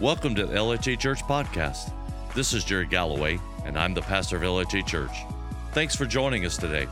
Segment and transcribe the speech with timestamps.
[0.00, 1.92] Welcome to the LHA Church Podcast.
[2.32, 5.10] This is Jerry Galloway, and I'm the pastor of LHA Church.
[5.72, 6.86] Thanks for joining us today.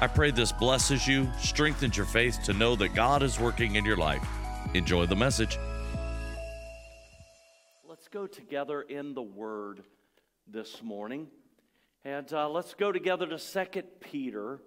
[0.00, 3.84] I pray this blesses you, strengthens your faith to know that God is working in
[3.84, 4.26] your life.
[4.72, 5.58] Enjoy the message.
[7.86, 9.82] Let's go together in the Word
[10.50, 11.26] this morning.
[12.06, 14.62] And uh, let's go together to 2 Peter.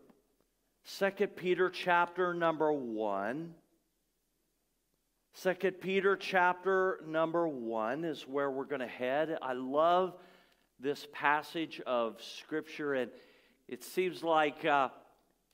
[1.00, 3.56] 2 Peter chapter number 1.
[5.40, 9.38] 2 Peter chapter number 1 is where we're going to head.
[9.42, 10.14] I love
[10.78, 13.10] this passage of Scripture, and
[13.70, 14.90] it seems like uh,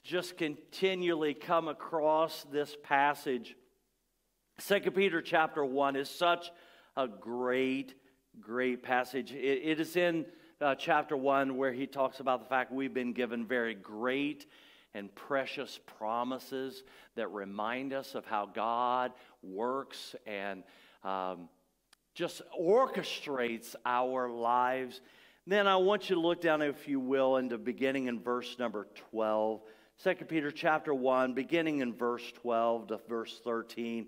[0.04, 3.56] just continually come across this passage.
[4.58, 6.50] Second Peter chapter 1 is such
[6.98, 7.94] a great,
[8.42, 9.32] great passage.
[9.32, 10.26] it, it is in
[10.60, 14.48] uh, chapter 1 where he talks about the fact we've been given very great
[14.98, 16.84] and precious promises
[17.16, 19.12] that remind us of how God
[19.44, 20.64] works and
[21.04, 21.50] um,
[22.16, 25.02] just orchestrates our lives.
[25.46, 28.88] Then I want you to look down, if you will, into beginning in verse number
[29.12, 29.62] 12.
[30.04, 34.08] 2 Peter chapter 1, beginning in verse 12 to verse 13.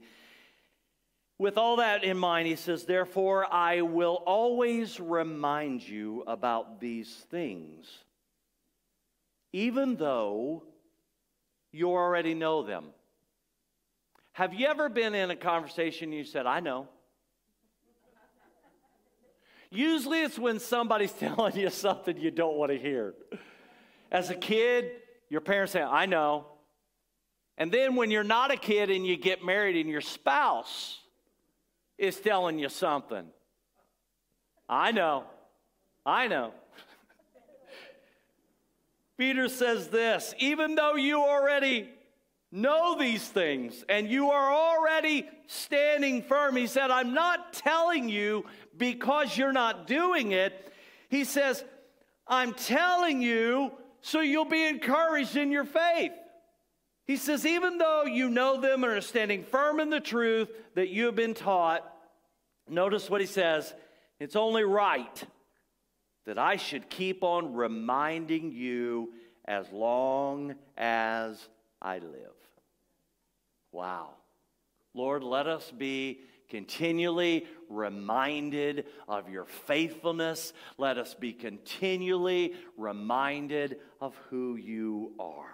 [1.38, 7.14] With all that in mind, he says, Therefore, I will always remind you about these
[7.30, 7.88] things,
[9.53, 10.64] even though
[11.72, 12.86] you already know them.
[14.34, 16.88] Have you ever been in a conversation you said, I know?
[19.70, 23.14] Usually it's when somebody's telling you something you don't want to hear.
[24.12, 24.92] As a kid,
[25.30, 26.47] your parents say, I know.
[27.58, 31.00] And then when you're not a kid and you get married and your spouse
[31.97, 33.25] is telling you something,
[34.67, 35.25] I know.
[36.06, 36.53] I know.
[39.20, 41.89] Peter says this even though you already
[42.53, 48.45] know these things and you are already standing firm, he said, I'm not telling you
[48.78, 50.73] because you're not doing it.
[51.09, 51.66] He says,
[52.25, 56.13] I'm telling you so you'll be encouraged in your faith.
[57.06, 60.88] He says, even though you know them and are standing firm in the truth that
[60.88, 61.84] you have been taught,
[62.69, 63.74] notice what he says
[64.18, 65.25] it's only right
[66.25, 69.13] that I should keep on reminding you
[69.46, 71.47] as long as
[71.81, 72.35] I live.
[73.72, 74.09] Wow.
[74.94, 80.53] Lord, let us be continually reminded of your faithfulness.
[80.78, 85.46] Let us be continually reminded of who you are.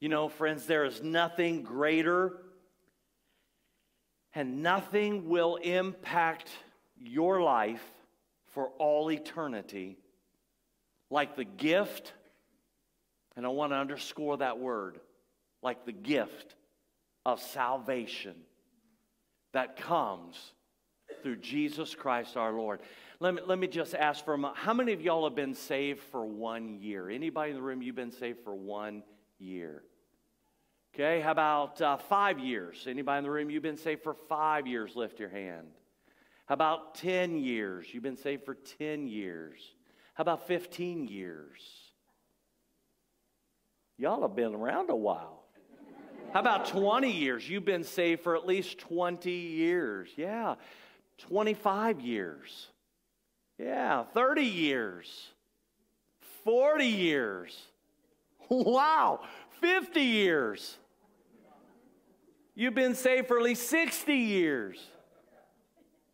[0.00, 2.38] You know, friends, there is nothing greater
[4.34, 6.50] and nothing will impact
[6.96, 7.82] your life
[8.52, 9.98] for all eternity
[11.10, 12.12] like the gift,
[13.36, 14.98] and I want to underscore that word,
[15.62, 16.54] like the gift
[17.26, 18.34] of salvation
[19.52, 20.52] that comes
[21.22, 22.80] through Jesus Christ our Lord.
[23.20, 24.58] Let me, let me just ask for a moment.
[24.58, 27.08] How many of y'all have been saved for one year?
[27.10, 29.02] Anybody in the room, you've been saved for one
[29.38, 29.82] year?
[30.94, 32.86] Okay, how about uh, five years?
[32.88, 34.96] Anybody in the room, you've been saved for five years?
[34.96, 35.68] Lift your hand.
[36.46, 37.86] How about 10 years?
[37.92, 39.60] You've been saved for 10 years.
[40.14, 41.60] How about 15 years?
[43.96, 45.44] Y'all have been around a while.
[46.32, 47.48] How about 20 years?
[47.48, 50.08] You've been saved for at least 20 years.
[50.16, 50.54] Yeah.
[51.18, 52.68] 25 years.
[53.58, 54.04] Yeah.
[54.12, 55.28] 30 years.
[56.44, 57.56] 40 years.
[58.50, 59.20] Wow.
[59.62, 60.76] 50 years.
[62.54, 64.78] You've been saved for at least 60 years.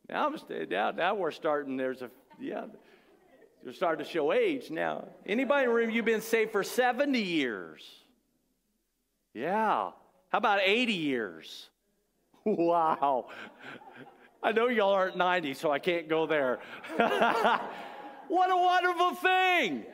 [0.09, 0.33] Now,
[0.71, 2.11] now, now we're starting, there's a,
[2.41, 2.65] yeah,
[3.63, 5.09] you're starting to show age now.
[5.27, 7.85] Anybody in the room, you've been saved for 70 years.
[9.35, 9.91] Yeah.
[10.31, 11.69] How about 80 years?
[12.45, 13.27] Wow.
[14.43, 16.61] I know y'all aren't 90, so I can't go there.
[16.97, 19.85] what a wonderful thing.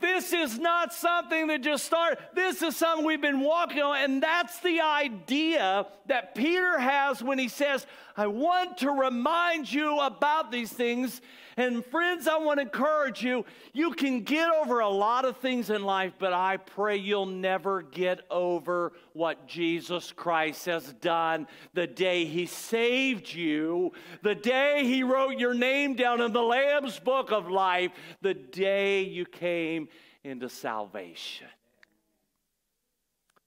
[0.00, 2.18] This is not something that just started.
[2.34, 3.96] This is something we've been walking on.
[3.98, 10.00] And that's the idea that Peter has when he says, I want to remind you
[10.00, 11.20] about these things.
[11.60, 13.44] And friends, I want to encourage you.
[13.74, 17.82] You can get over a lot of things in life, but I pray you'll never
[17.82, 23.92] get over what Jesus Christ has done the day he saved you,
[24.22, 27.92] the day he wrote your name down in the Lamb's book of life,
[28.22, 29.90] the day you came
[30.24, 31.48] into salvation.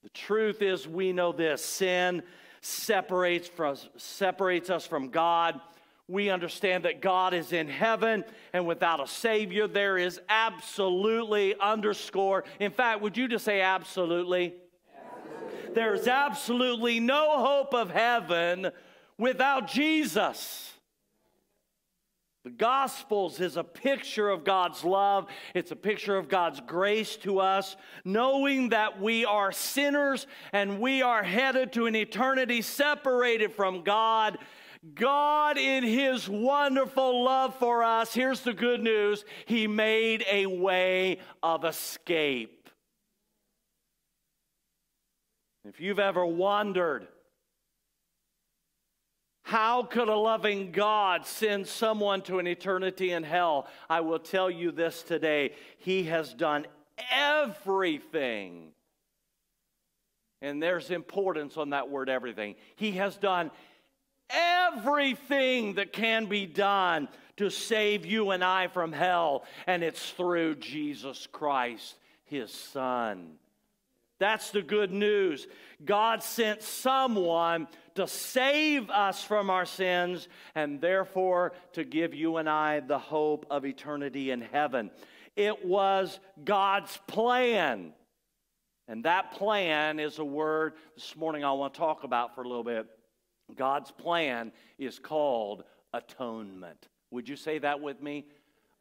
[0.04, 2.22] The truth is, we know this sin
[2.62, 5.60] separates, from, separates us from God
[6.08, 12.44] we understand that God is in heaven and without a Savior, there is absolutely underscore.
[12.60, 14.56] In fact, would you just say absolutely?
[15.06, 15.74] absolutely.
[15.74, 18.72] There's absolutely no hope of heaven
[19.18, 20.74] without Jesus.
[22.44, 25.28] The Gospels is a picture of God's love.
[25.56, 31.02] It's a picture of God's grace to us, knowing that we are sinners and we
[31.02, 34.40] are headed to an eternity separated from God.
[34.96, 41.20] God, in His wonderful love for us, here's the good news He made a way
[41.42, 42.70] of escape.
[45.66, 47.08] If you've ever wondered,
[49.44, 53.68] how could a loving God send someone to an eternity in hell?
[53.90, 55.54] I will tell you this today.
[55.78, 56.66] He has done
[57.10, 58.72] everything.
[60.42, 62.56] And there's importance on that word everything.
[62.76, 63.73] He has done everything
[65.76, 71.28] that can be done to save you and I from hell, and it's through Jesus
[71.32, 73.34] Christ, his Son.
[74.20, 75.48] That's the good news.
[75.84, 82.50] God sent someone to save us from our sins and therefore to give you and
[82.50, 84.92] I the hope of eternity in heaven.
[85.36, 87.94] It was God's plan.
[88.88, 92.48] And that plan is a word this morning I want to talk about for a
[92.48, 92.88] little bit.
[93.56, 95.64] God's plan is called
[95.94, 96.88] atonement.
[97.12, 98.26] Would you say that with me?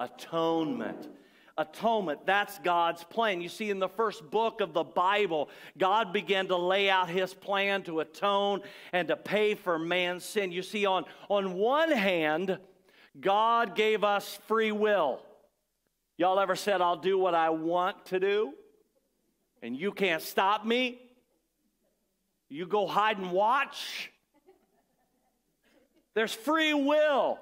[0.00, 1.08] Atonement
[1.58, 2.26] atonement.
[2.26, 3.40] That's God's plan.
[3.40, 5.48] You see, in the first book of the Bible,
[5.78, 10.52] God began to lay out his plan to atone and to pay for man's sin.
[10.52, 12.58] You see, on, on one hand,
[13.20, 15.20] God gave us free will.
[16.16, 18.52] Y'all ever said, I'll do what I want to do?
[19.62, 21.00] And you can't stop me?
[22.48, 24.11] You go hide and watch?
[26.14, 27.38] There's free will.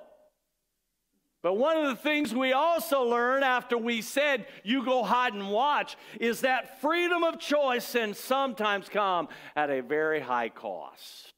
[1.43, 5.51] But one of the things we also learn after we said, you go hide and
[5.51, 11.33] watch, is that freedom of choice can sometimes come at a very high cost.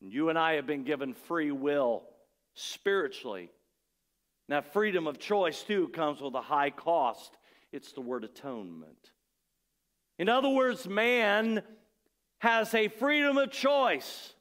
[0.00, 2.04] And you and I have been given free will
[2.54, 3.50] spiritually.
[4.48, 7.36] Now, freedom of choice, too, comes with a high cost.
[7.72, 9.10] It's the word atonement.
[10.18, 11.62] In other words, man
[12.38, 14.33] has a freedom of choice.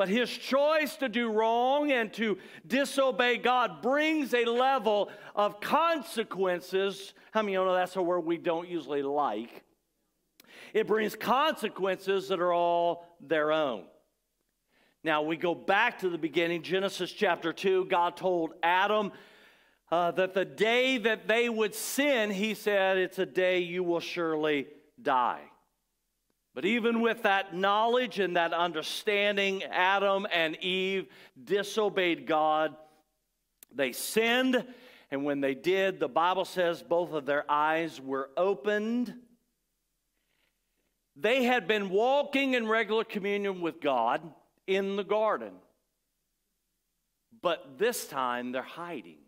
[0.00, 7.12] But his choice to do wrong and to disobey God brings a level of consequences.
[7.32, 9.62] How many of you know that's a word we don't usually like?
[10.72, 13.84] It brings consequences that are all their own.
[15.04, 17.84] Now we go back to the beginning, Genesis chapter 2.
[17.84, 19.12] God told Adam
[19.92, 24.00] uh, that the day that they would sin, he said, It's a day you will
[24.00, 24.66] surely
[25.02, 25.42] die.
[26.54, 31.06] But even with that knowledge and that understanding, Adam and Eve
[31.42, 32.74] disobeyed God.
[33.72, 34.64] They sinned,
[35.12, 39.14] and when they did, the Bible says both of their eyes were opened.
[41.14, 44.22] They had been walking in regular communion with God
[44.66, 45.52] in the garden,
[47.42, 49.18] but this time they're hiding.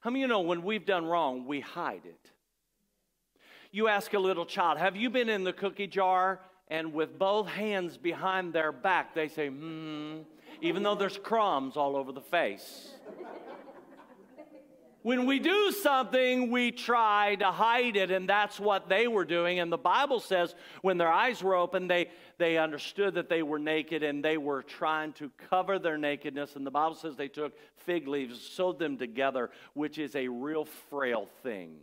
[0.00, 2.30] How many of you know when we've done wrong, we hide it?
[3.70, 6.40] You ask a little child, Have you been in the cookie jar?
[6.70, 10.18] And with both hands behind their back, they say, Hmm,
[10.60, 12.90] even though there's crumbs all over the face.
[15.02, 19.60] when we do something, we try to hide it, and that's what they were doing.
[19.60, 23.58] And the Bible says when their eyes were open, they, they understood that they were
[23.58, 26.56] naked and they were trying to cover their nakedness.
[26.56, 30.66] And the Bible says they took fig leaves, sewed them together, which is a real
[30.90, 31.76] frail thing.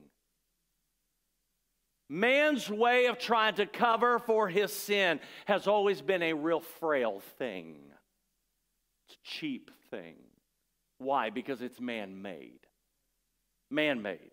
[2.07, 7.21] Man's way of trying to cover for his sin has always been a real frail
[7.39, 7.77] thing.
[9.07, 10.15] It's a cheap thing.
[10.99, 11.29] Why?
[11.29, 12.59] Because it's man made.
[13.71, 14.31] Man made.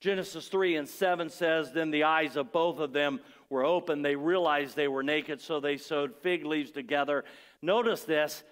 [0.00, 4.02] Genesis 3 and 7 says, Then the eyes of both of them were open.
[4.02, 7.24] They realized they were naked, so they sewed fig leaves together.
[7.62, 8.42] Notice this,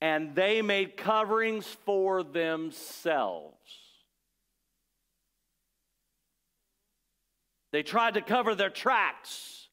[0.00, 3.81] and they made coverings for themselves.
[7.72, 9.68] They tried to cover their tracks.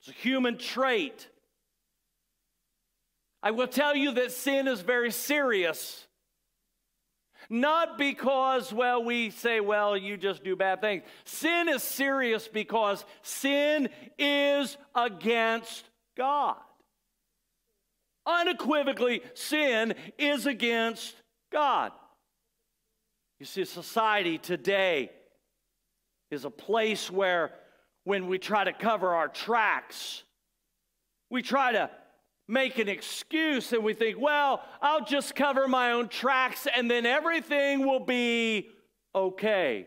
[0.00, 1.28] It's a human trait.
[3.42, 6.06] I will tell you that sin is very serious.
[7.50, 11.02] Not because, well, we say, well, you just do bad things.
[11.24, 16.56] Sin is serious because sin is against God.
[18.26, 21.14] Unequivocally, sin is against
[21.50, 21.92] God.
[23.40, 25.10] You see, society today
[26.30, 27.52] is a place where
[28.04, 30.22] when we try to cover our tracks,
[31.30, 31.90] we try to
[32.46, 37.04] make an excuse and we think, well, I'll just cover my own tracks and then
[37.04, 38.70] everything will be
[39.14, 39.86] okay.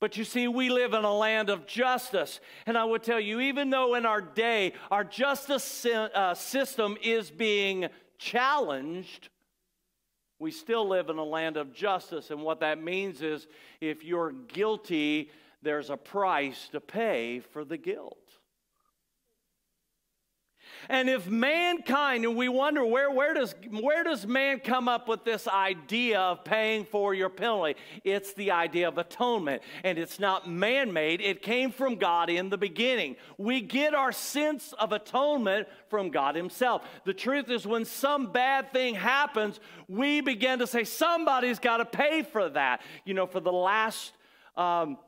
[0.00, 2.40] But you see, we live in a land of justice.
[2.64, 7.30] And I would tell you, even though in our day our justice uh, system is
[7.30, 9.28] being challenged,
[10.40, 12.30] we still live in a land of justice.
[12.30, 13.46] And what that means is
[13.80, 15.30] if you're guilty,
[15.62, 18.16] there's a price to pay for the guilt.
[20.88, 25.24] And if mankind, and we wonder where, where, does, where does man come up with
[25.24, 27.76] this idea of paying for your penalty?
[28.04, 29.62] It's the idea of atonement.
[29.84, 33.16] And it's not man made, it came from God in the beginning.
[33.38, 36.82] We get our sense of atonement from God Himself.
[37.04, 41.84] The truth is, when some bad thing happens, we begin to say, somebody's got to
[41.84, 42.82] pay for that.
[43.04, 44.12] You know, for the last
[44.56, 44.98] um,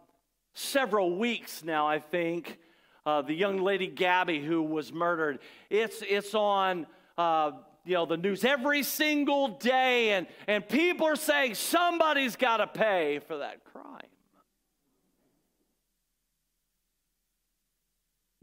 [0.55, 2.59] several weeks now, I think
[3.05, 5.41] uh, the young lady Gabby who was murdered.
[5.71, 6.87] It's, it's on
[7.19, 7.53] uh,
[7.85, 12.67] you know, the news every single day, and, and people are saying somebody's got to
[12.67, 13.85] pay for that crime.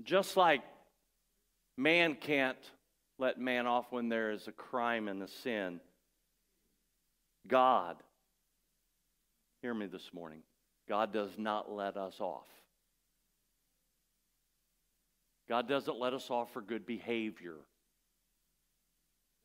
[0.03, 0.61] Just like
[1.77, 2.57] man can't
[3.17, 5.79] let man off when there is a crime and a sin,
[7.47, 7.97] God,
[9.61, 10.41] hear me this morning,
[10.87, 12.47] God does not let us off.
[15.49, 17.55] God doesn't let us off for good behavior.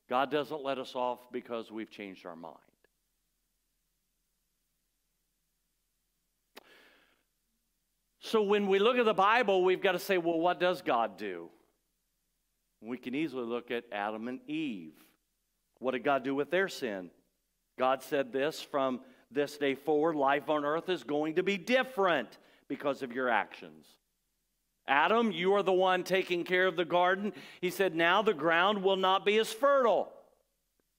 [0.09, 2.59] God doesn't let us off because we've changed our mind.
[8.21, 11.17] So when we look at the Bible, we've got to say, well, what does God
[11.17, 11.49] do?
[12.83, 14.93] We can easily look at Adam and Eve.
[15.79, 17.11] What did God do with their sin?
[17.79, 22.39] God said this from this day forward, life on earth is going to be different
[22.69, 23.87] because of your actions.
[24.87, 27.33] Adam, you are the one taking care of the garden.
[27.61, 30.13] He said, Now the ground will not be as fertile.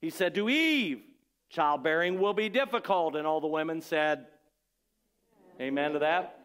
[0.02, 1.02] He said to Eve,
[1.50, 3.16] Childbearing will be difficult.
[3.16, 4.26] And all the women said,
[5.62, 6.40] Amen to that.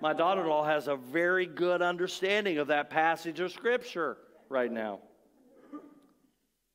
[0.00, 4.16] My daughter in law has a very good understanding of that passage of Scripture
[4.48, 5.00] right now.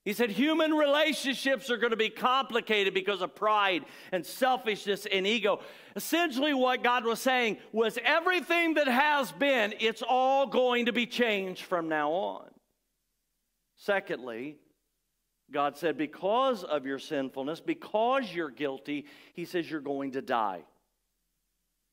[0.05, 5.25] He said human relationships are going to be complicated because of pride and selfishness and
[5.25, 5.61] ego.
[5.95, 11.05] Essentially, what God was saying was everything that has been, it's all going to be
[11.05, 12.49] changed from now on.
[13.77, 14.57] Secondly,
[15.51, 20.63] God said, because of your sinfulness, because you're guilty, He says you're going to die.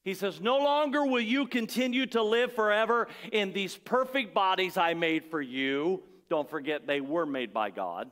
[0.03, 4.95] He says, No longer will you continue to live forever in these perfect bodies I
[4.95, 6.03] made for you.
[6.31, 8.11] Don't forget, they were made by God.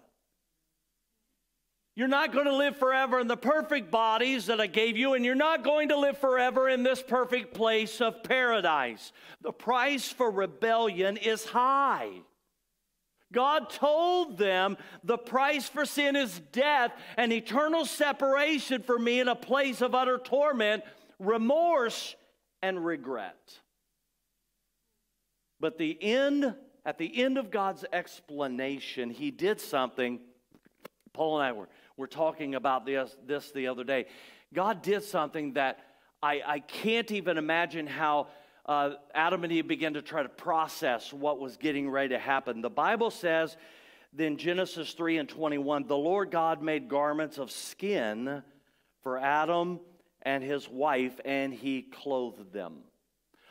[1.95, 5.25] You're not going to live forever in the perfect bodies that I gave you, and
[5.25, 9.13] you're not going to live forever in this perfect place of paradise.
[9.41, 12.11] The price for rebellion is high.
[13.33, 19.29] God told them the price for sin is death and eternal separation for me in
[19.29, 20.85] a place of utter torment,
[21.19, 22.15] remorse,
[22.63, 23.59] and regret.
[25.61, 26.55] But the end
[26.89, 30.21] at the end of God's explanation, he did something.
[31.13, 31.69] Paul and I were,
[31.99, 34.07] were talking about this, this the other day.
[34.55, 35.81] God did something that
[36.23, 38.29] I, I can't even imagine how
[38.65, 42.63] uh, Adam and Eve began to try to process what was getting ready to happen.
[42.63, 43.59] The Bible says,
[44.15, 48.43] then Genesis 3 and 21, the Lord God made garments of skin
[49.03, 49.79] for Adam
[50.23, 52.77] and his wife, and he clothed them.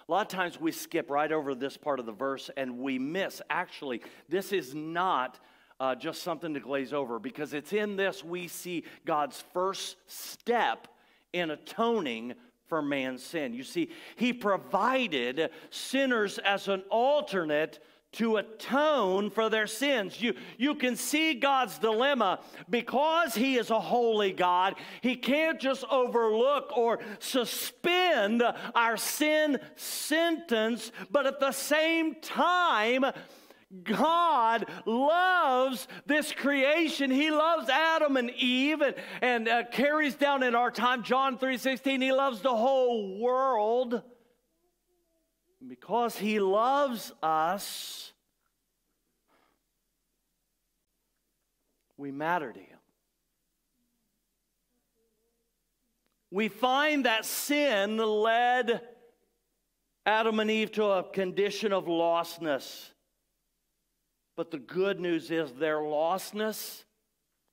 [0.07, 2.97] A lot of times we skip right over this part of the verse and we
[2.97, 3.41] miss.
[3.49, 5.37] Actually, this is not
[5.81, 10.87] uh, just something to glaze over because it's in this we see God's first step
[11.33, 12.35] in atoning
[12.67, 13.53] for man's sin.
[13.53, 17.79] You see, He provided sinners as an alternate
[18.13, 20.21] to atone for their sins.
[20.21, 22.39] You, you can see God's dilemma.
[22.69, 30.91] Because He is a holy God, He can't just overlook or suspend our sin sentence,
[31.11, 33.05] but at the same time,
[33.83, 37.11] God loves this creation.
[37.11, 42.01] He loves Adam and Eve and, and uh, carries down in our time, John 3.16,
[42.01, 44.01] He loves the whole world.
[45.67, 48.13] Because he loves us,
[51.97, 52.77] we matter to him.
[56.29, 58.81] We find that sin led
[60.05, 62.91] Adam and Eve to a condition of lostness.
[64.36, 66.83] But the good news is their lostness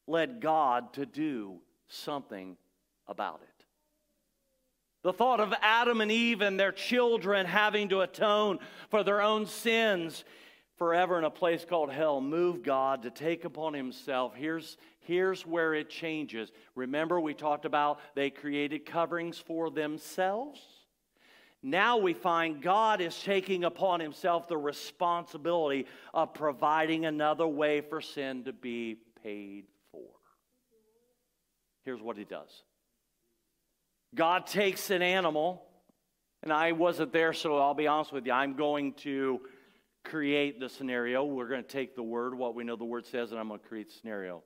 [0.06, 2.56] led God to do something
[3.06, 3.53] about it.
[5.04, 8.58] The thought of Adam and Eve and their children having to atone
[8.88, 10.25] for their own sins
[10.76, 14.34] forever in a place called hell moved God to take upon himself.
[14.34, 16.50] Here's, here's where it changes.
[16.75, 20.61] Remember, we talked about they created coverings for themselves?
[21.64, 28.02] now we find God is taking upon himself the responsibility of providing another way for
[28.02, 30.02] sin to be paid for.
[31.84, 32.64] Here's what he does
[34.14, 35.62] God takes an animal,
[36.42, 38.33] and I wasn't there, so I'll be honest with you.
[38.33, 39.40] I'm going to
[40.04, 41.25] create the scenario.
[41.25, 43.61] We're going to take the word, what we know the word says, and I'm going
[43.61, 44.42] to create the scenario.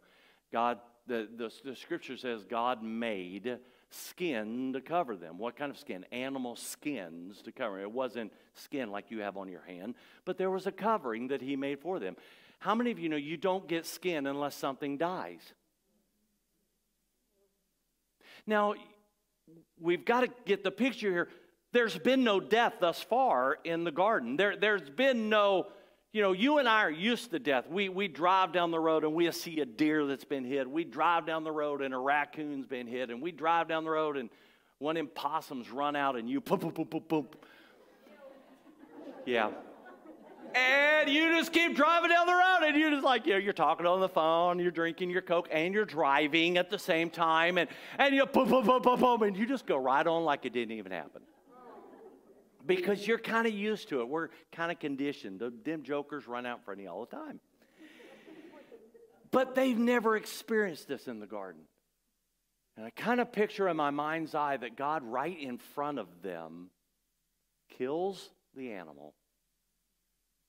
[0.52, 3.58] God, the, the, the scripture says God made
[3.90, 5.38] skin to cover them.
[5.38, 6.04] What kind of skin?
[6.12, 7.80] Animal skins to cover.
[7.80, 9.94] It wasn't skin like you have on your hand,
[10.24, 12.16] but there was a covering that he made for them.
[12.60, 15.40] How many of you know you don't get skin unless something dies?
[18.46, 18.74] Now,
[19.80, 21.28] we've got to get the picture here.
[21.72, 24.36] There's been no death thus far in the garden.
[24.36, 25.66] There, there's been no,
[26.12, 27.68] you know, you and I are used to death.
[27.68, 30.68] We, we drive down the road and we see a deer that's been hit.
[30.70, 33.10] We drive down the road and a raccoon's been hit.
[33.10, 34.30] And we drive down the road and
[34.78, 37.28] one of them possums run out and you boom, boom, boom, boom, boom.
[39.26, 39.50] Yeah.
[40.58, 43.52] And you just keep driving down the road and you're just like, you know, you're
[43.52, 47.58] talking on the phone, you're drinking your Coke, and you're driving at the same time.
[47.58, 50.44] And, and you boom, boom, boom, boom, boom, and you just go right on like
[50.44, 51.22] it didn't even happen
[52.68, 54.08] because you're kind of used to it.
[54.08, 55.40] We're kind of conditioned.
[55.40, 57.40] The dim jokers run out in front of you all the time.
[59.30, 61.62] But they've never experienced this in the garden.
[62.76, 66.06] And I kind of picture in my mind's eye that God, right in front of
[66.22, 66.70] them,
[67.76, 69.14] kills the animal,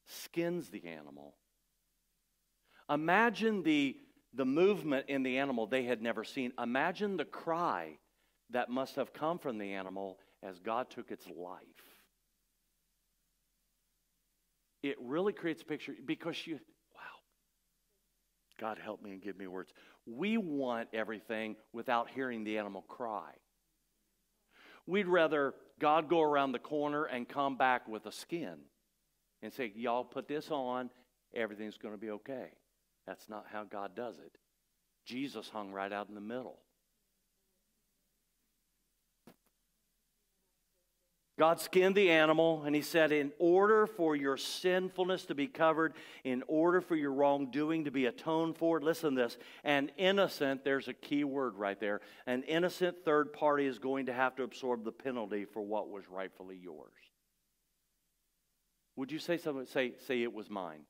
[0.09, 1.35] skins the animal.
[2.89, 3.95] Imagine the,
[4.33, 6.51] the movement in the animal they had never seen.
[6.61, 7.97] Imagine the cry
[8.51, 11.89] that must have come from the animal as God took its life
[14.83, 16.55] it really creates a picture because you,
[16.95, 17.01] wow,
[18.59, 19.73] God help me and give me words.
[20.05, 23.31] We want everything without hearing the animal cry.
[24.87, 28.57] We'd rather God go around the corner and come back with a skin
[29.41, 30.89] and say, Y'all put this on,
[31.34, 32.50] everything's going to be okay.
[33.08, 34.37] That's not how God does it.
[35.05, 36.59] Jesus hung right out in the middle.
[41.40, 45.94] God skinned the animal, and he said, In order for your sinfulness to be covered,
[46.25, 50.90] in order for your wrongdoing to be atoned for, listen to this, an innocent, there's
[50.90, 54.83] a key word right there, an innocent third party is going to have to absorb
[54.83, 56.92] the penalty for what was rightfully yours.
[59.00, 59.66] Would you say something?
[59.66, 60.81] Say, say it was mine.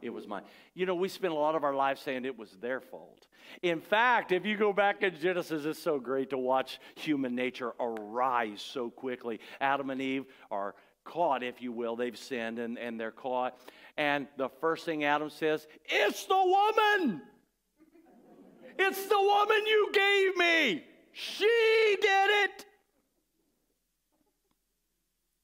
[0.00, 0.42] It was mine.
[0.72, 3.26] You know, we spend a lot of our lives saying it was their fault.
[3.60, 7.72] In fact, if you go back in Genesis, it's so great to watch human nature
[7.80, 9.40] arise so quickly.
[9.60, 11.96] Adam and Eve are caught, if you will.
[11.96, 13.58] They've sinned and, and they're caught.
[13.96, 17.20] And the first thing Adam says, It's the woman!
[18.78, 20.84] It's the woman you gave me!
[21.10, 22.64] She did it!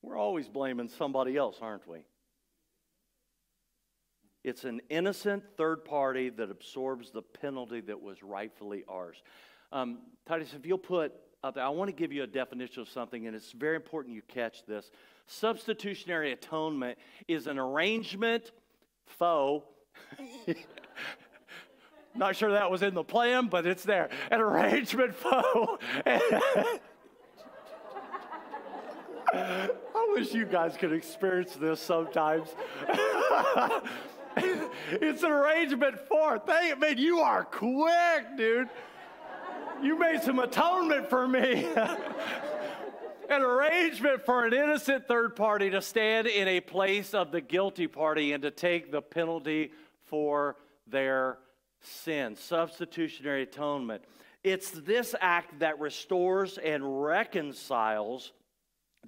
[0.07, 1.99] We're always blaming somebody else, aren't we?
[4.45, 9.21] It's an innocent third party that absorbs the penalty that was rightfully ours.
[9.73, 12.88] Um, Titus, if you'll put up there, I want to give you a definition of
[12.88, 14.92] something, and it's very important you catch this.
[15.27, 18.53] Substitutionary atonement is an arrangement,
[19.07, 19.66] faux.
[22.14, 24.09] Not sure that was in the plan, but it's there.
[24.31, 25.83] An arrangement faux.
[30.07, 32.49] I wish you guys could experience this sometimes.
[34.37, 36.38] it's an arrangement for.
[36.38, 38.69] Thank man, you are quick, dude.
[39.83, 41.66] You made some atonement for me.
[43.31, 47.87] an arrangement for an innocent third party to stand in a place of the guilty
[47.87, 49.73] party and to take the penalty
[50.05, 51.38] for their
[51.81, 52.37] sin.
[52.37, 54.03] Substitutionary atonement.
[54.45, 58.33] It's this act that restores and reconciles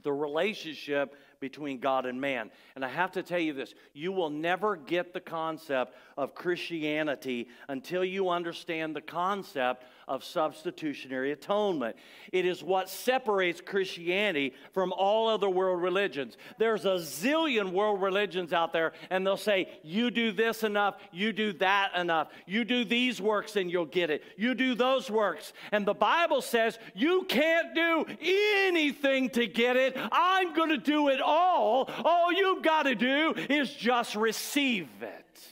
[0.02, 2.50] the relationship between God and man.
[2.74, 7.48] And I have to tell you this you will never get the concept of Christianity
[7.68, 11.96] until you understand the concept of substitutionary atonement.
[12.32, 16.36] It is what separates Christianity from all other world religions.
[16.58, 21.32] There's a zillion world religions out there, and they'll say, You do this enough, you
[21.32, 24.22] do that enough, you do these works, and you'll get it.
[24.36, 25.52] You do those works.
[25.70, 29.96] And the Bible says, You can't do anything to get it.
[30.10, 31.90] I'm going to do it all.
[32.04, 35.48] All you've got to do is just receive it.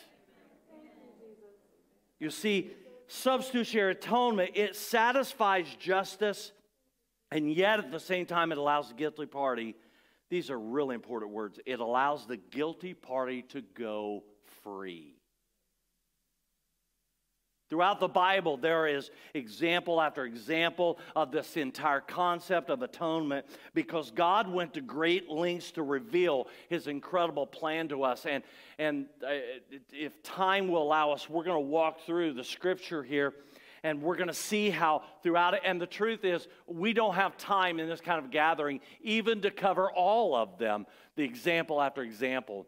[2.18, 2.70] You see,
[3.08, 6.52] substitutionary atonement, it satisfies justice,
[7.30, 9.74] and yet at the same time, it allows the guilty party,
[10.28, 14.24] these are really important words, it allows the guilty party to go
[14.62, 15.15] free.
[17.68, 24.12] Throughout the Bible, there is example after example of this entire concept of atonement because
[24.12, 28.24] God went to great lengths to reveal his incredible plan to us.
[28.24, 28.44] And,
[28.79, 29.35] and uh,
[29.92, 33.35] if time will allow us, we're going to walk through the scripture here
[33.83, 35.62] and we're going to see how throughout it.
[35.64, 39.50] And the truth is, we don't have time in this kind of gathering even to
[39.50, 42.66] cover all of them, the example after example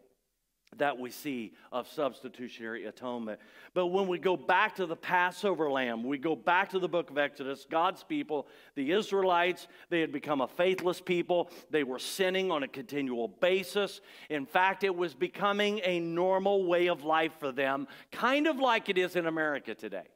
[0.77, 3.39] that we see of substitutionary atonement.
[3.73, 7.09] But when we go back to the Passover lamb, we go back to the book
[7.09, 11.49] of Exodus, God's people, the Israelites, they had become a faithless people.
[11.69, 13.99] They were sinning on a continual basis.
[14.29, 18.89] In fact, it was becoming a normal way of life for them, kind of like
[18.89, 20.07] it is in America today.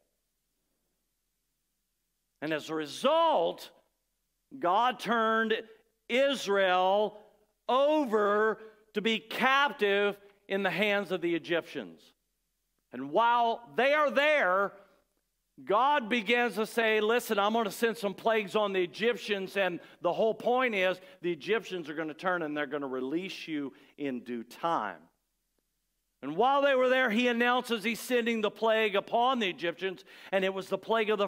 [2.41, 3.71] And as a result,
[4.59, 5.53] God turned
[6.09, 7.17] Israel
[7.67, 8.59] over
[8.93, 12.01] to be captive in the hands of the Egyptians.
[12.91, 14.73] And while they are there,
[15.63, 19.55] God begins to say, Listen, I'm going to send some plagues on the Egyptians.
[19.55, 22.87] And the whole point is the Egyptians are going to turn and they're going to
[22.87, 24.97] release you in due time.
[26.23, 30.45] And while they were there, he announces he's sending the plague upon the Egyptians, and
[30.45, 31.27] it was the plague of the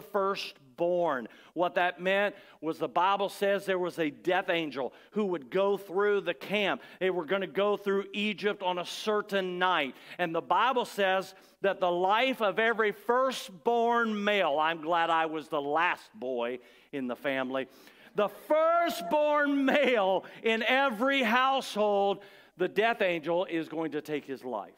[0.76, 1.28] firstborn.
[1.54, 5.76] What that meant was the Bible says there was a death angel who would go
[5.76, 6.82] through the camp.
[7.00, 9.94] They were going to go through Egypt on a certain night.
[10.18, 15.48] And the Bible says that the life of every firstborn male, I'm glad I was
[15.48, 16.58] the last boy
[16.92, 17.68] in the family,
[18.14, 22.22] the firstborn male in every household,
[22.56, 24.72] the death angel is going to take his life.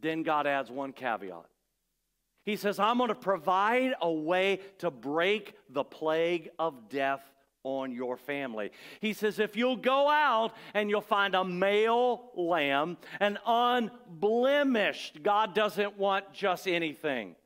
[0.00, 1.49] Then God adds one caveat.
[2.50, 7.22] He says, I'm going to provide a way to break the plague of death
[7.62, 8.72] on your family.
[9.00, 15.54] He says, if you'll go out and you'll find a male lamb, an unblemished, God
[15.54, 17.36] doesn't want just anything.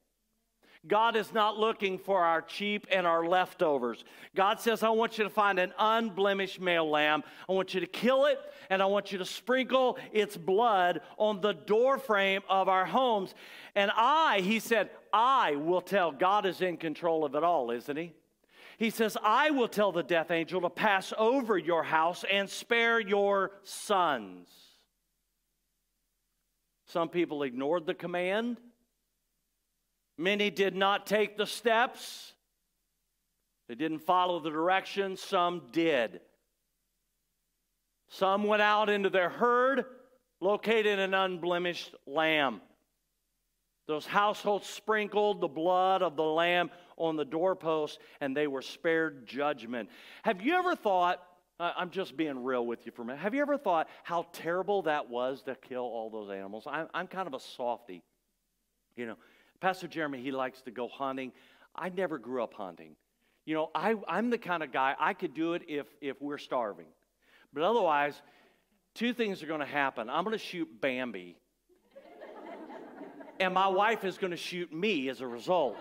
[0.86, 4.04] God is not looking for our cheap and our leftovers.
[4.34, 7.24] God says, I want you to find an unblemished male lamb.
[7.48, 11.40] I want you to kill it, and I want you to sprinkle its blood on
[11.40, 13.34] the doorframe of our homes.
[13.74, 16.12] And I, he said, I will tell.
[16.12, 18.12] God is in control of it all, isn't he?
[18.76, 23.00] He says, I will tell the death angel to pass over your house and spare
[23.00, 24.48] your sons.
[26.86, 28.58] Some people ignored the command.
[30.16, 32.32] Many did not take the steps.
[33.68, 35.20] They didn't follow the directions.
[35.20, 36.20] Some did.
[38.10, 39.86] Some went out into their herd,
[40.40, 42.60] located an unblemished lamb.
[43.86, 49.26] Those households sprinkled the blood of the lamb on the doorpost, and they were spared
[49.26, 49.90] judgment.
[50.22, 51.22] Have you ever thought,
[51.58, 54.82] I'm just being real with you for a minute, have you ever thought how terrible
[54.82, 56.64] that was to kill all those animals?
[56.66, 58.02] I'm, I'm kind of a softy.
[58.96, 59.16] You know,
[59.60, 61.32] Pastor Jeremy, he likes to go hunting.
[61.74, 62.96] I never grew up hunting.
[63.46, 66.38] You know, I, I'm the kind of guy, I could do it if, if we're
[66.38, 66.86] starving.
[67.52, 68.20] But otherwise,
[68.94, 70.08] two things are going to happen.
[70.08, 71.36] I'm going to shoot Bambi,
[73.38, 75.76] and my wife is going to shoot me as a result.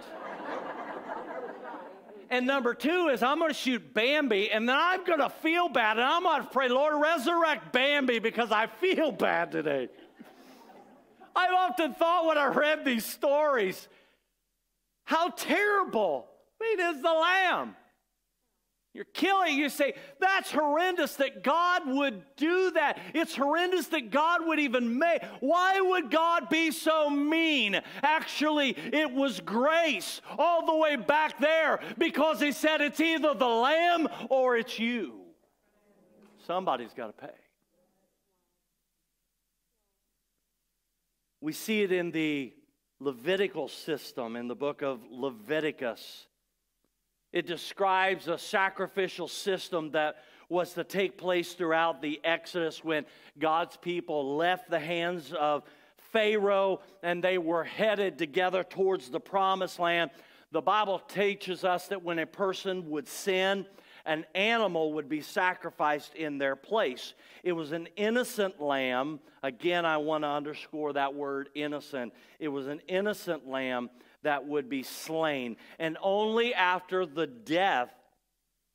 [2.29, 5.69] And number two is I'm going to shoot Bambi, and then I'm going to feel
[5.69, 9.89] bad, and I'm going to pray, Lord, resurrect Bambi because I feel bad today.
[11.35, 13.87] I've often thought when I read these stories,
[15.05, 16.27] how terrible.
[16.61, 17.75] I mean, is the lamb.
[18.93, 19.57] You're killing.
[19.57, 22.99] You say, that's horrendous that God would do that.
[23.15, 25.23] It's horrendous that God would even make.
[25.39, 27.81] Why would God be so mean?
[28.03, 33.47] Actually, it was grace all the way back there because He said it's either the
[33.47, 35.21] lamb or it's you.
[36.45, 37.33] Somebody's got to pay.
[41.43, 42.53] We see it in the
[43.01, 46.27] Levitical system in the book of Leviticus.
[47.34, 53.06] It describes a sacrificial system that was to take place throughout the Exodus when
[53.38, 55.63] God's people left the hands of
[56.13, 60.12] Pharaoh and they were headed together towards the promised land.
[60.53, 63.65] The Bible teaches us that when a person would sin,
[64.05, 67.13] an animal would be sacrificed in their place.
[67.43, 69.19] It was an innocent lamb.
[69.41, 72.13] Again, I want to underscore that word innocent.
[72.39, 73.89] It was an innocent lamb
[74.23, 75.55] that would be slain.
[75.79, 77.93] And only after the death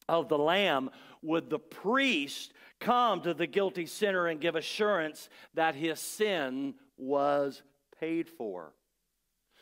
[0.08, 0.90] of the lamb
[1.22, 7.62] would the priest come to the guilty sinner and give assurance that his sin was
[8.00, 8.72] paid for.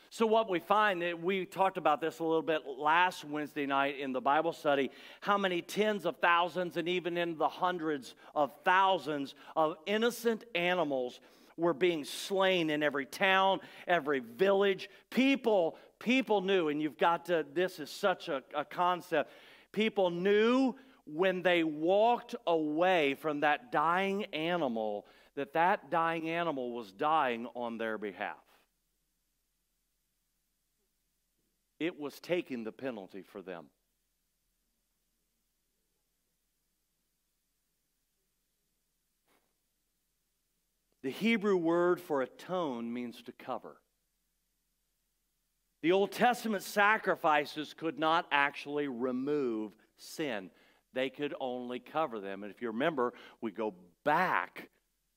[0.09, 3.99] So, what we find, that we talked about this a little bit last Wednesday night
[3.99, 4.89] in the Bible study,
[5.19, 11.19] how many tens of thousands and even in the hundreds of thousands of innocent animals
[11.57, 14.89] were being slain in every town, every village.
[15.09, 19.31] People, people knew, and you've got to, this is such a, a concept.
[19.71, 26.91] People knew when they walked away from that dying animal that that dying animal was
[26.91, 28.37] dying on their behalf.
[31.79, 33.65] It was taking the penalty for them.
[41.03, 43.77] The Hebrew word for atone means to cover.
[45.81, 50.49] The Old Testament sacrifices could not actually remove sin,
[50.93, 52.43] they could only cover them.
[52.43, 54.69] And if you remember, we go back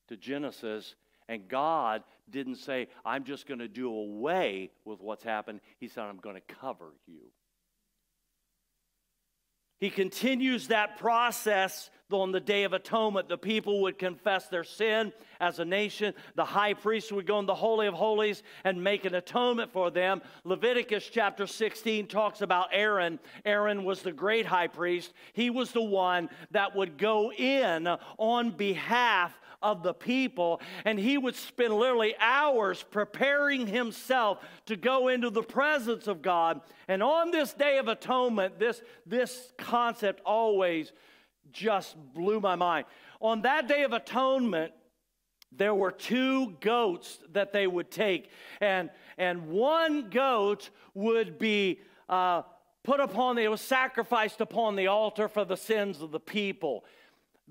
[0.07, 0.95] to Genesis,
[1.31, 5.61] and God didn't say, I'm just going to do away with what's happened.
[5.79, 7.31] He said, I'm going to cover you.
[9.79, 13.29] He continues that process on the Day of Atonement.
[13.29, 16.13] The people would confess their sin as a nation.
[16.35, 19.89] The high priest would go in the Holy of Holies and make an atonement for
[19.89, 20.21] them.
[20.43, 23.19] Leviticus chapter 16 talks about Aaron.
[23.45, 25.13] Aaron was the great high priest.
[25.31, 31.17] He was the one that would go in on behalf of the people, and he
[31.17, 36.61] would spend literally hours preparing himself to go into the presence of God.
[36.87, 40.91] And on this day of atonement, this, this concept always
[41.51, 42.85] just blew my mind.
[43.19, 44.73] On that day of atonement,
[45.51, 48.29] there were two goats that they would take,
[48.61, 52.43] and, and one goat would be uh,
[52.83, 56.85] put upon the, it was sacrificed upon the altar for the sins of the people.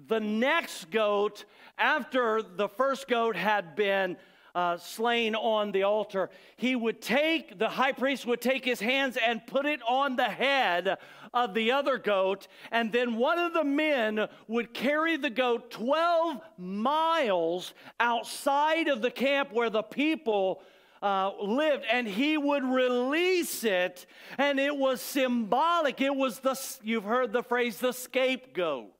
[0.08, 1.44] The next goat,
[1.76, 4.16] after the first goat had been
[4.54, 9.16] uh, slain on the altar, he would take, the high priest would take his hands
[9.16, 10.96] and put it on the head
[11.34, 16.40] of the other goat, and then one of the men would carry the goat 12
[16.58, 20.62] miles outside of the camp where the people
[21.02, 24.06] uh, lived, and he would release it,
[24.38, 26.00] and it was symbolic.
[26.00, 28.90] It was the, you've heard the phrase, the scapegoat.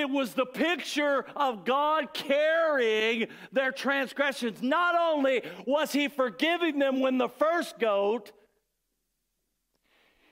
[0.00, 4.62] It was the picture of God carrying their transgressions.
[4.62, 8.32] Not only was He forgiving them when the first goat,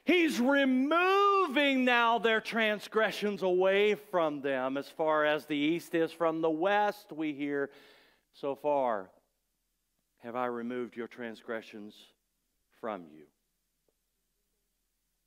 [0.05, 6.43] He's removing now their transgressions away from them as far as the east is from
[6.43, 7.71] the west, we hear
[8.35, 9.09] so far.
[10.19, 11.95] Have I removed your transgressions
[12.81, 13.25] from you?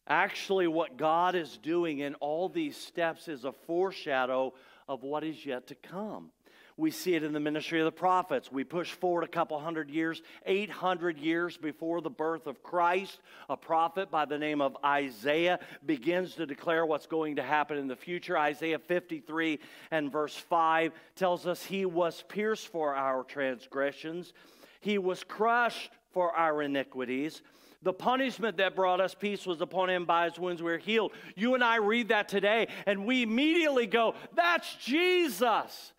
[0.07, 4.53] Actually, what God is doing in all these steps is a foreshadow
[4.87, 6.31] of what is yet to come.
[6.77, 8.51] We see it in the ministry of the prophets.
[8.51, 13.19] We push forward a couple hundred years, 800 years before the birth of Christ.
[13.49, 17.87] A prophet by the name of Isaiah begins to declare what's going to happen in
[17.87, 18.37] the future.
[18.37, 24.31] Isaiah 53 and verse 5 tells us, He was pierced for our transgressions,
[24.79, 27.41] He was crushed for our iniquities.
[27.83, 31.11] The punishment that brought us peace was upon him by his wounds we are healed.
[31.35, 35.93] You and I read that today, and we immediately go, That's Jesus.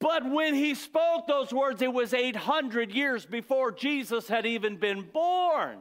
[0.00, 5.02] But when he spoke those words, it was 800 years before Jesus had even been
[5.02, 5.78] born.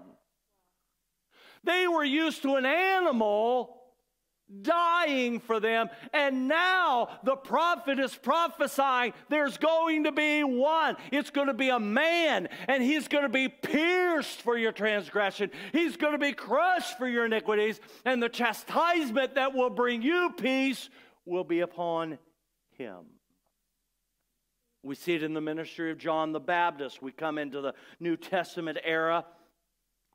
[1.64, 3.77] They were used to an animal
[4.62, 5.90] dying for them.
[6.14, 10.96] And now the prophet is prophesying there's going to be one.
[11.12, 15.52] It's going to be a man, and he's going to be pierced for your transgression.
[15.72, 20.34] He's going to be crushed for your iniquities, and the chastisement that will bring you
[20.38, 20.90] peace
[21.26, 22.18] will be upon
[22.78, 23.06] him.
[24.84, 27.02] We see it in the ministry of John the Baptist.
[27.02, 29.26] We come into the New Testament era.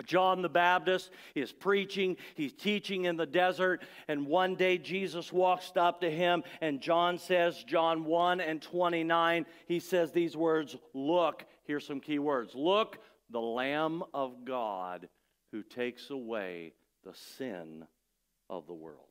[0.05, 5.73] John the Baptist is preaching, he's teaching in the desert, and one day Jesus walks
[5.77, 11.45] up to him, and John says, John 1 and 29, he says these words Look,
[11.65, 12.99] here's some key words Look,
[13.31, 15.09] the Lamb of God
[15.53, 16.73] who takes away
[17.05, 17.85] the sin
[18.49, 19.07] of the world.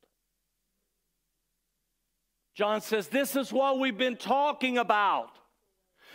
[2.54, 5.32] John says, This is what we've been talking about.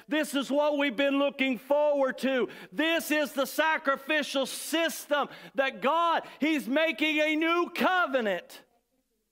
[0.08, 2.48] This is what we've been looking forward to.
[2.72, 8.62] This is the sacrificial system that God, He's making a new covenant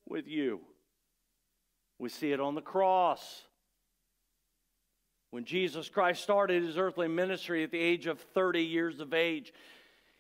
[0.07, 0.61] with you.
[1.99, 3.43] We see it on the cross.
[5.31, 9.53] When Jesus Christ started his earthly ministry at the age of 30 years of age,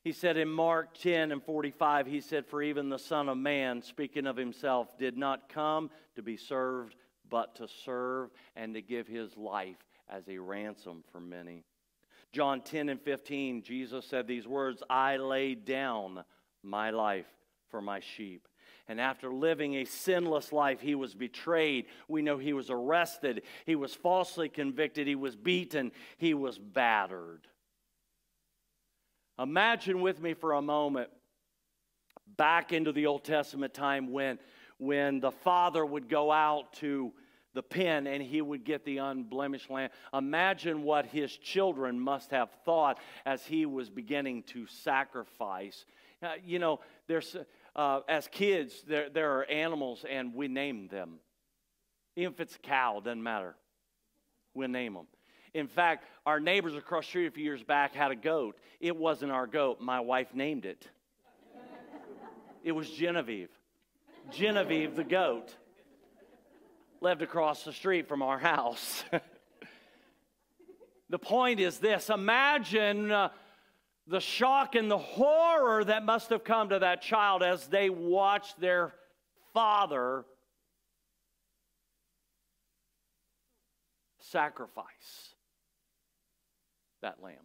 [0.02, 3.80] he said in Mark 10 and 45, he said, For even the Son of Man,
[3.80, 6.96] speaking of himself, did not come to be served,
[7.30, 11.64] but to serve and to give his life as a ransom for many.
[12.32, 16.24] John 10 and 15, Jesus said these words I lay down
[16.62, 17.26] my life
[17.70, 18.48] for my sheep.
[18.86, 21.86] And after living a sinless life, he was betrayed.
[22.06, 23.42] We know he was arrested.
[23.64, 25.06] He was falsely convicted.
[25.06, 25.92] He was beaten.
[26.18, 27.46] He was battered.
[29.38, 31.08] Imagine with me for a moment
[32.36, 34.38] back into the Old Testament time when,
[34.78, 37.12] when the father would go out to
[37.54, 39.90] the pen and he would get the unblemished lamb.
[40.12, 45.86] Imagine what his children must have thought as he was beginning to sacrifice.
[46.22, 47.36] Uh, you know, there's,
[47.76, 51.14] uh, as kids, there, there are animals and we name them.
[52.16, 53.54] Even if it's a cow, doesn't matter.
[54.54, 55.06] we name them.
[55.52, 58.58] In fact, our neighbors across the street a few years back had a goat.
[58.80, 59.80] It wasn't our goat.
[59.80, 60.88] My wife named it.
[62.64, 63.50] it was Genevieve.
[64.32, 65.54] Genevieve the goat
[67.04, 69.04] lived across the street from our house.
[71.10, 73.28] the point is this imagine uh,
[74.06, 78.58] the shock and the horror that must have come to that child as they watched
[78.58, 78.94] their
[79.52, 80.24] father
[84.18, 85.34] sacrifice
[87.02, 87.36] that lamb.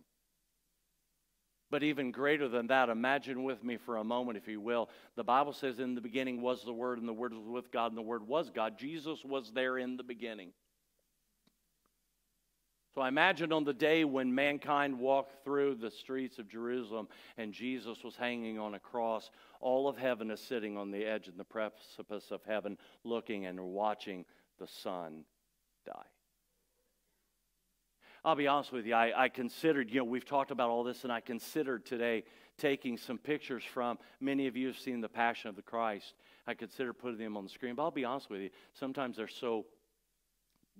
[1.72, 4.90] But even greater than that, imagine with me for a moment, if you will.
[5.16, 7.92] The Bible says, In the beginning was the Word, and the Word was with God,
[7.92, 8.78] and the Word was God.
[8.78, 10.52] Jesus was there in the beginning.
[12.96, 17.54] So I imagine on the day when mankind walked through the streets of Jerusalem and
[17.54, 19.30] Jesus was hanging on a cross,
[19.62, 23.60] all of heaven is sitting on the edge and the precipice of heaven, looking and
[23.60, 24.26] watching
[24.58, 25.24] the Son
[25.86, 26.08] die.
[28.24, 31.04] I'll be honest with you, I, I, considered, you know, we've talked about all this,
[31.04, 32.24] and I considered today
[32.58, 33.98] taking some pictures from.
[34.20, 36.14] Many of you have seen the Passion of the Christ.
[36.46, 39.28] I considered putting them on the screen, but I'll be honest with you, sometimes they're
[39.28, 39.66] so,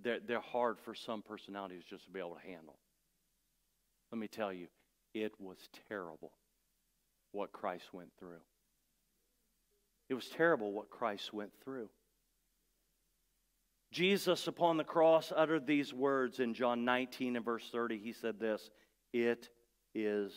[0.04, 2.76] they're, they're hard for some personalities just to be able to handle.
[4.12, 4.68] Let me tell you,
[5.14, 6.32] it was terrible
[7.32, 8.42] what Christ went through.
[10.10, 11.90] It was terrible what Christ went through.
[13.92, 17.98] Jesus upon the cross uttered these words in John 19 and verse 30.
[17.98, 18.70] He said this
[19.14, 19.50] It
[19.96, 20.32] is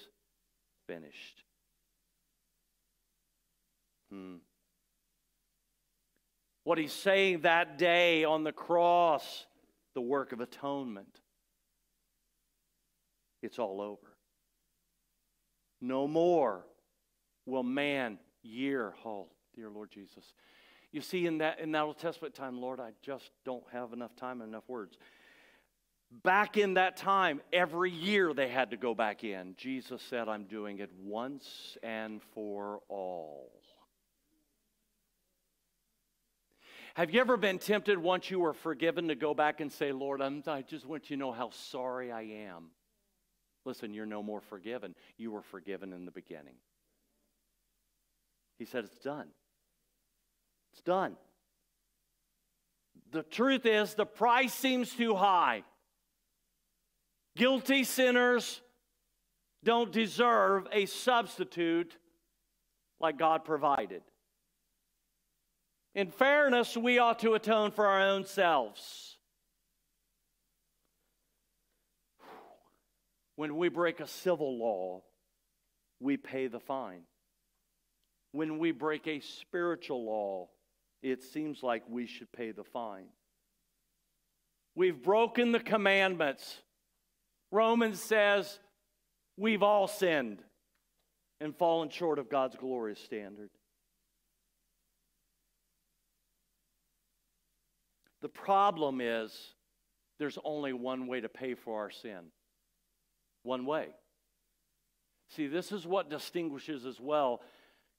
[0.87, 1.45] finished.
[4.11, 4.37] Hmm.
[6.65, 9.47] What he's saying that day on the cross,
[9.95, 11.21] the work of atonement,
[13.43, 14.17] it's all over.
[15.81, 16.65] No more
[17.45, 20.33] will man year, oh, dear Lord Jesus.
[20.93, 24.15] You see, in that, in that Old Testament time, Lord, I just don't have enough
[24.15, 24.97] time and enough words.
[26.23, 29.55] Back in that time, every year they had to go back in.
[29.57, 33.51] Jesus said, I'm doing it once and for all.
[36.95, 40.21] Have you ever been tempted once you were forgiven to go back and say, Lord,
[40.21, 42.67] I'm, i just want you to know how sorry I am?
[43.65, 44.95] Listen, you're no more forgiven.
[45.17, 46.57] You were forgiven in the beginning.
[48.59, 49.29] He said, It's done.
[50.73, 51.17] It's done.
[53.11, 55.65] The truth is, the price seems too high.
[57.37, 58.61] Guilty sinners
[59.65, 61.97] don't deserve a substitute
[63.01, 64.03] like God provided.
[65.95, 69.19] In fairness, we ought to atone for our own selves.
[73.37, 75.03] When we break a civil law,
[76.01, 77.03] we pay the fine.
[78.33, 80.49] When we break a spiritual law,
[81.03, 83.07] it seems like we should pay the fine.
[84.75, 86.59] We've broken the commandments.
[87.51, 88.59] Romans says
[89.37, 90.43] we've all sinned
[91.41, 93.51] and fallen short of God's glorious standard.
[98.23, 99.37] The problem is
[100.19, 102.31] there's only one way to pay for our sin.
[103.43, 103.89] One way.
[105.31, 107.41] See, this is what distinguishes as well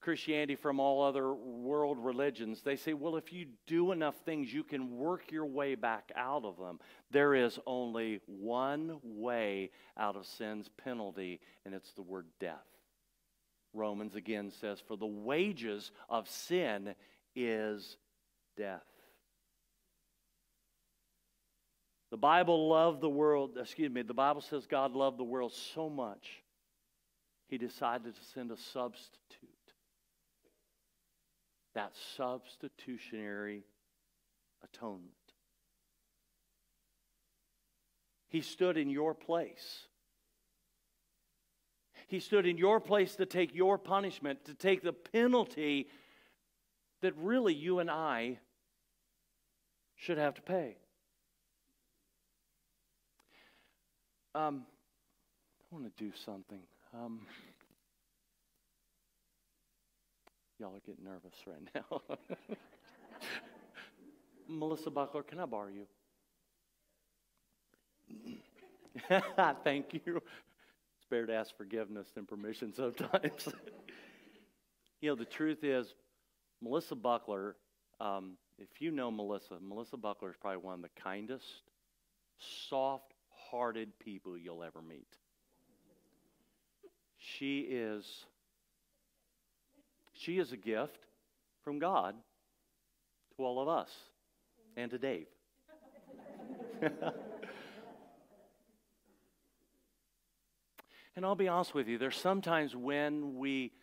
[0.03, 2.61] Christianity from all other world religions.
[2.61, 6.43] They say, well, if you do enough things, you can work your way back out
[6.43, 6.79] of them.
[7.11, 12.67] There is only one way out of sin's penalty, and it's the word death.
[13.73, 16.95] Romans again says, for the wages of sin
[17.35, 17.97] is
[18.57, 18.83] death.
[22.11, 25.89] The Bible loved the world, excuse me, the Bible says God loved the world so
[25.89, 26.43] much,
[27.47, 29.52] he decided to send a substitute
[31.76, 33.63] that substitutionary
[34.63, 35.12] atonement.
[38.30, 39.88] He stood in your place.
[42.08, 45.88] He stood in your place to take your punishment, to take the penalty
[47.02, 48.40] that really you and I
[49.96, 50.78] should have to pay.
[54.36, 54.65] Um,
[55.71, 56.62] I want to do something.
[56.94, 57.21] Um,
[60.63, 62.01] Y'all are getting nervous right now.
[64.47, 65.85] Melissa Buckler, can I borrow you?
[69.65, 70.15] Thank you.
[70.15, 73.49] It's better to ask forgiveness than permission sometimes.
[75.01, 75.95] you know, the truth is,
[76.61, 77.57] Melissa Buckler,
[77.99, 81.63] um, if you know Melissa, Melissa Buckler is probably one of the kindest,
[82.69, 83.13] soft
[83.51, 85.17] hearted people you'll ever meet.
[87.17, 88.23] She is
[90.24, 91.00] she is a gift
[91.63, 92.15] from God
[93.36, 93.92] to all of us
[94.78, 95.28] and to Dave.
[101.15, 103.74] and I'll be honest with you, there's sometimes when we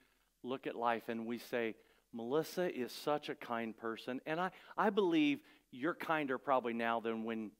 [0.42, 1.74] look at life and we say,
[2.12, 4.20] Melissa is such a kind person.
[4.24, 7.50] And I, I believe you're kinder probably now than when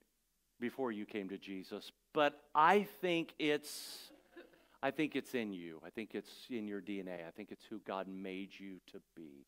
[0.58, 1.92] before you came to Jesus.
[2.12, 4.10] But I think it's
[4.82, 5.80] I think it's in you.
[5.84, 7.26] I think it's in your DNA.
[7.26, 9.46] I think it's who God made you to be.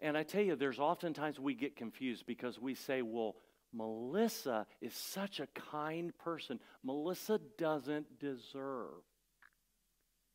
[0.00, 3.36] And I tell you, there's oftentimes we get confused because we say, well,
[3.72, 6.60] Melissa is such a kind person.
[6.82, 9.02] Melissa doesn't deserve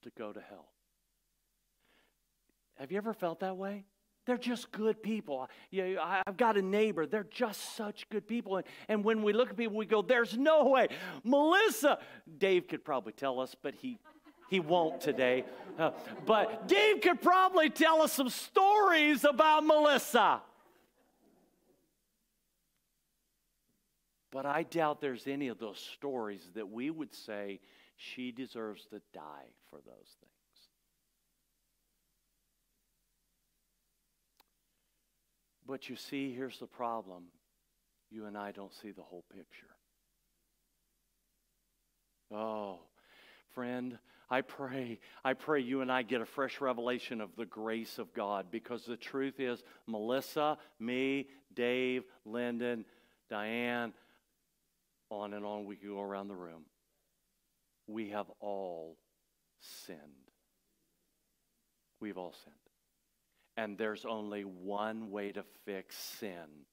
[0.03, 0.69] to go to hell.
[2.75, 3.85] Have you ever felt that way?
[4.29, 5.49] They're just good people.
[5.73, 7.07] I've got a neighbor.
[7.07, 8.57] They're just such good people.
[8.57, 10.89] And, and when we look at people, we go, there's no way.
[11.23, 11.97] Melissa,
[12.37, 13.97] Dave could probably tell us, but he,
[14.47, 15.45] he won't today.
[15.79, 15.93] Uh,
[16.27, 20.41] but Dave could probably tell us some stories about Melissa.
[24.29, 27.61] But I doubt there's any of those stories that we would say
[27.97, 30.38] she deserves to die for those things.
[35.69, 37.25] But you see, here's the problem
[38.09, 39.67] you and I don't see the whole picture.
[42.33, 42.79] Oh,
[43.53, 43.99] friend,
[44.31, 48.11] I pray, I pray you and I get a fresh revelation of the grace of
[48.15, 52.83] God because the truth is, Melissa, me, Dave, Lyndon,
[53.29, 53.93] Diane,
[55.11, 56.63] on and on we could go around the room.
[57.85, 58.97] We have all
[59.85, 59.99] sinned.
[61.99, 62.68] We've all sinned.
[63.59, 66.63] And there's only one way to fix sin.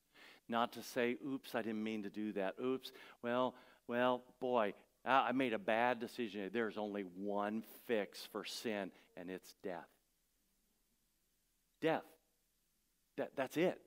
[0.48, 2.54] Not to say, oops, I didn't mean to do that.
[2.64, 2.92] Oops,
[3.24, 3.56] well,
[3.88, 4.72] well, boy,
[5.04, 6.48] I made a bad decision.
[6.52, 9.88] There's only one fix for sin, and it's death.
[11.82, 12.04] Death.
[13.16, 13.80] That, that's it.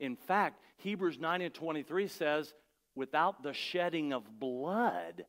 [0.00, 2.52] In fact, Hebrews 9 and 23 says,
[2.96, 5.24] without the shedding of blood,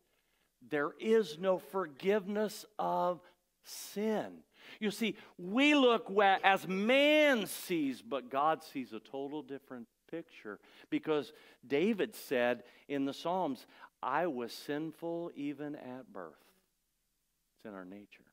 [0.71, 3.21] there is no forgiveness of
[3.63, 4.39] sin.
[4.79, 6.11] You see, we look
[6.43, 10.59] as man sees, but God sees a total different picture.
[10.89, 11.33] Because
[11.67, 13.65] David said in the Psalms,
[14.01, 16.33] I was sinful even at birth.
[17.57, 18.25] It's in our nature.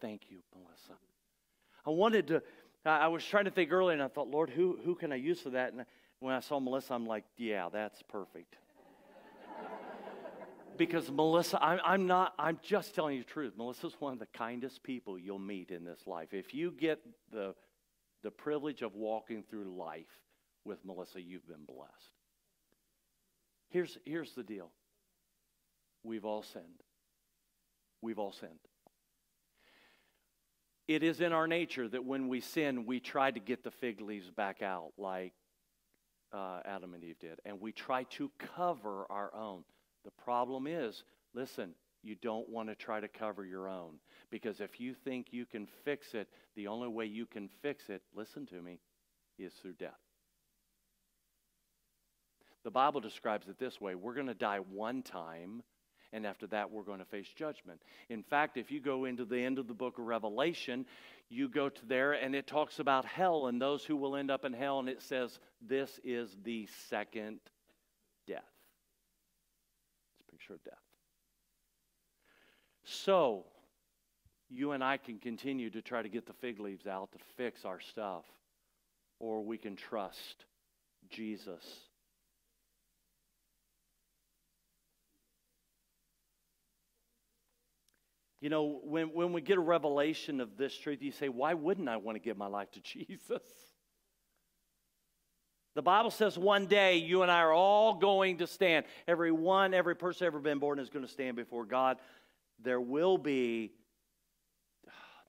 [0.00, 0.94] Thank you, Melissa.
[1.86, 2.42] I wanted to,
[2.84, 5.40] I was trying to think earlier, and I thought, Lord, who, who can I use
[5.40, 5.72] for that?
[5.72, 5.84] And
[6.20, 8.56] when I saw Melissa, I'm like, yeah, that's perfect
[10.78, 13.52] because Melissa, I'm, I'm not, I'm just telling you the truth.
[13.58, 16.32] Melissa's one of the kindest people you'll meet in this life.
[16.32, 17.00] If you get
[17.32, 17.54] the,
[18.22, 20.06] the privilege of walking through life
[20.64, 21.92] with Melissa, you've been blessed.
[23.70, 24.70] Here's, here's the deal
[26.04, 26.82] we've all sinned.
[28.00, 28.52] We've all sinned.
[30.86, 34.00] It is in our nature that when we sin, we try to get the fig
[34.00, 35.34] leaves back out like
[36.32, 39.64] uh, Adam and Eve did, and we try to cover our own.
[40.04, 43.94] The problem is, listen, you don't want to try to cover your own.
[44.30, 48.02] Because if you think you can fix it, the only way you can fix it,
[48.14, 48.80] listen to me,
[49.38, 49.98] is through death.
[52.64, 55.62] The Bible describes it this way we're going to die one time,
[56.12, 57.80] and after that, we're going to face judgment.
[58.08, 60.86] In fact, if you go into the end of the book of Revelation,
[61.28, 64.44] you go to there, and it talks about hell and those who will end up
[64.44, 67.40] in hell, and it says, This is the second
[70.48, 70.78] picture of death.
[72.84, 73.44] So,
[74.48, 77.64] you and I can continue to try to get the fig leaves out to fix
[77.64, 78.24] our stuff,
[79.18, 80.44] or we can trust
[81.10, 81.64] Jesus.
[88.40, 91.88] You know, when, when we get a revelation of this truth, you say, why wouldn't
[91.88, 93.42] I want to give my life to Jesus?
[95.78, 98.84] The Bible says one day you and I are all going to stand.
[99.06, 101.98] Every one, every person ever been born is going to stand before God.
[102.60, 103.70] There will be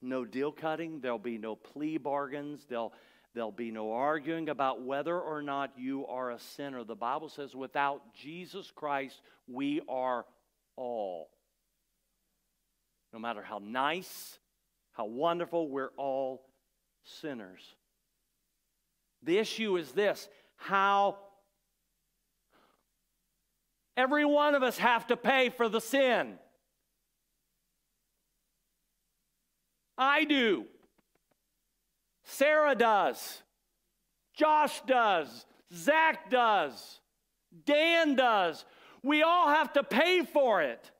[0.02, 2.92] no deal cutting, there'll be no plea bargains, there'll,
[3.32, 6.82] there'll be no arguing about whether or not you are a sinner.
[6.82, 10.26] The Bible says without Jesus Christ, we are
[10.74, 11.28] all.
[13.12, 14.40] No matter how nice,
[14.94, 16.42] how wonderful, we're all
[17.04, 17.76] sinners.
[19.22, 20.28] The issue is this
[20.60, 21.16] how
[23.96, 26.38] every one of us have to pay for the sin.
[29.96, 30.66] I do.
[32.24, 33.42] Sarah does.
[34.34, 35.46] Josh does.
[35.74, 37.00] Zach does.
[37.64, 38.64] Dan does.
[39.02, 40.90] We all have to pay for it.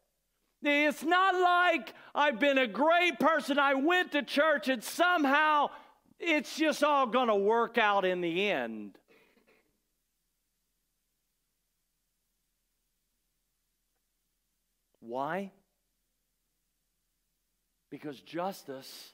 [0.62, 3.58] It's not like I've been a great person.
[3.58, 5.70] I went to church and somehow
[6.18, 8.98] it's just all going to work out in the end.
[15.10, 15.50] Why?
[17.90, 19.12] Because justice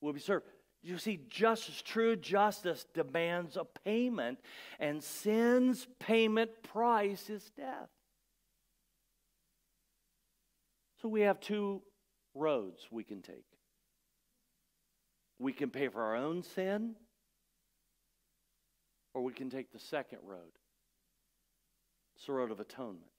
[0.00, 0.46] will be served.
[0.80, 4.38] You see, justice, true justice demands a payment,
[4.78, 7.88] and sin's payment price is death.
[11.02, 11.82] So we have two
[12.36, 13.44] roads we can take.
[15.40, 16.94] We can pay for our own sin,
[19.14, 20.52] or we can take the second road.
[22.14, 23.15] It's the road of atonement.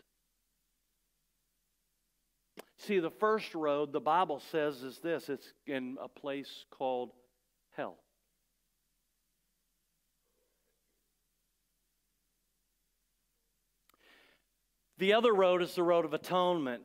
[2.80, 7.11] See, the first road, the Bible says, is this it's in a place called
[7.75, 7.97] hell.
[14.99, 16.84] The other road is the road of atonement.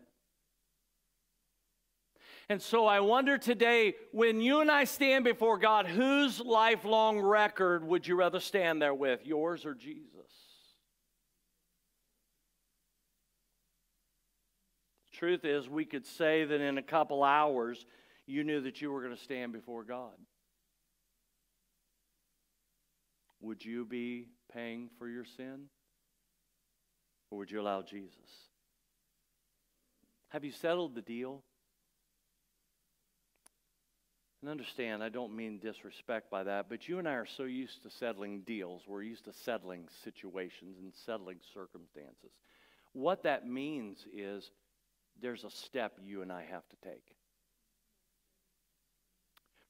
[2.49, 7.85] And so I wonder today, when you and I stand before God, whose lifelong record
[7.85, 10.42] would you rather stand there with, yours or Jesus?
[15.23, 17.87] Truth is, we could say that in a couple hours,
[18.27, 20.11] you knew that you were going to stand before God.
[23.41, 25.67] Would you be paying for your sin?
[27.31, 28.19] Or would you allow Jesus?
[30.31, 31.45] Have you settled the deal?
[34.41, 37.85] And understand, I don't mean disrespect by that, but you and I are so used
[37.85, 38.83] to settling deals.
[38.89, 42.33] We're used to settling situations and settling circumstances.
[42.93, 44.51] What that means is
[45.23, 47.15] there's a step you and I have to take.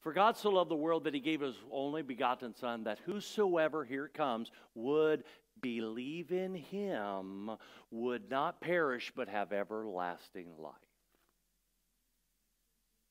[0.01, 3.85] For God so loved the world that he gave his only begotten Son, that whosoever,
[3.85, 5.23] here comes, would
[5.61, 7.51] believe in him
[7.89, 10.73] would not perish but have everlasting life.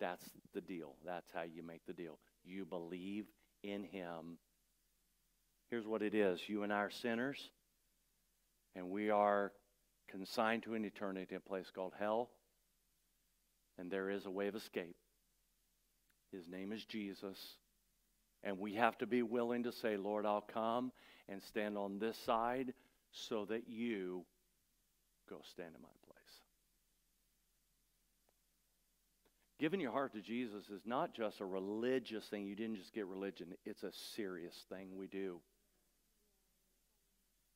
[0.03, 0.97] That's the deal.
[1.07, 2.18] That's how you make the deal.
[2.45, 3.26] You believe
[3.62, 4.36] in Him.
[5.70, 7.51] Here's what it is you and I are sinners,
[8.74, 9.53] and we are
[10.09, 12.30] consigned to an eternity, a place called hell,
[13.78, 14.96] and there is a way of escape.
[16.32, 17.38] His name is Jesus.
[18.42, 20.90] And we have to be willing to say, Lord, I'll come
[21.28, 22.74] and stand on this side
[23.12, 24.24] so that you
[25.28, 26.18] go stand in my place.
[29.61, 32.46] Giving your heart to Jesus is not just a religious thing.
[32.46, 35.40] You didn't just get religion, it's a serious thing we do.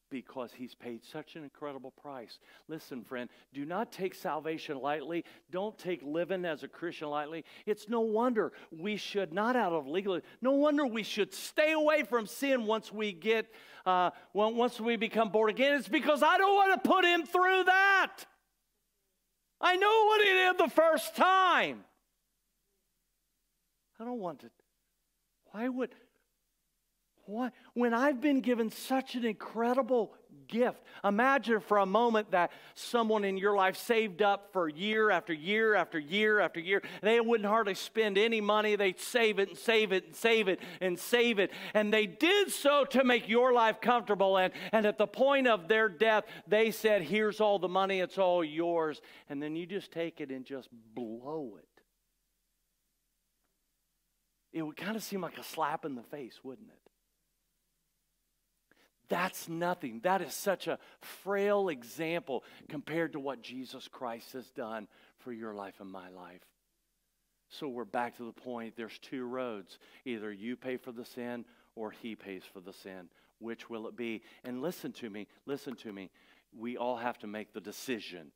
[0.08, 2.38] Because he's paid such an incredible price.
[2.68, 5.24] Listen, friend, do not take salvation lightly.
[5.50, 7.44] Don't take living as a Christian lightly.
[7.66, 12.04] It's no wonder we should, not out of legal, no wonder we should stay away
[12.04, 13.52] from sin once we get,
[13.84, 15.74] uh, once we become born again.
[15.74, 18.12] It's because I don't want to put him through that.
[19.60, 21.84] I know what he did the first time.
[23.98, 24.50] I don't want to.
[25.46, 25.94] Why would,
[27.26, 27.50] why?
[27.74, 30.14] When I've been given such an incredible
[30.48, 35.32] gift, imagine for a moment that someone in your life saved up for year after
[35.32, 36.82] year after year after year.
[37.02, 38.76] They wouldn't hardly spend any money.
[38.76, 41.50] They'd save it and save it and save it and save it.
[41.74, 44.38] And they did so to make your life comfortable.
[44.38, 48.18] And, and at the point of their death, they said, Here's all the money, it's
[48.18, 49.00] all yours.
[49.28, 51.76] And then you just take it and just blow it
[54.56, 56.90] it would kind of seem like a slap in the face, wouldn't it?
[59.08, 60.00] That's nothing.
[60.02, 64.88] That is such a frail example compared to what Jesus Christ has done
[65.18, 66.42] for your life and my life.
[67.48, 69.78] So we're back to the point there's two roads.
[70.04, 71.44] Either you pay for the sin
[71.74, 73.08] or he pays for the sin.
[73.38, 74.22] Which will it be?
[74.44, 76.10] And listen to me, listen to me.
[76.56, 78.32] We all have to make the decision.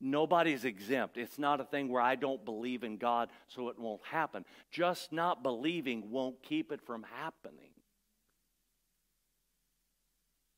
[0.00, 1.16] Nobody's exempt.
[1.16, 4.44] It's not a thing where I don't believe in God, so it won't happen.
[4.70, 7.73] Just not believing won't keep it from happening.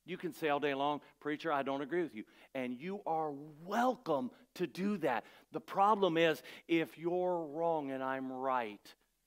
[0.06, 2.24] You can say all day long, Preacher, I don't agree with you.
[2.54, 3.32] And you are
[3.64, 5.24] welcome to do that.
[5.52, 8.80] The problem is, if you're wrong and I'm right,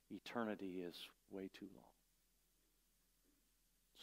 [0.09, 0.95] eternity is
[1.29, 1.83] way too long.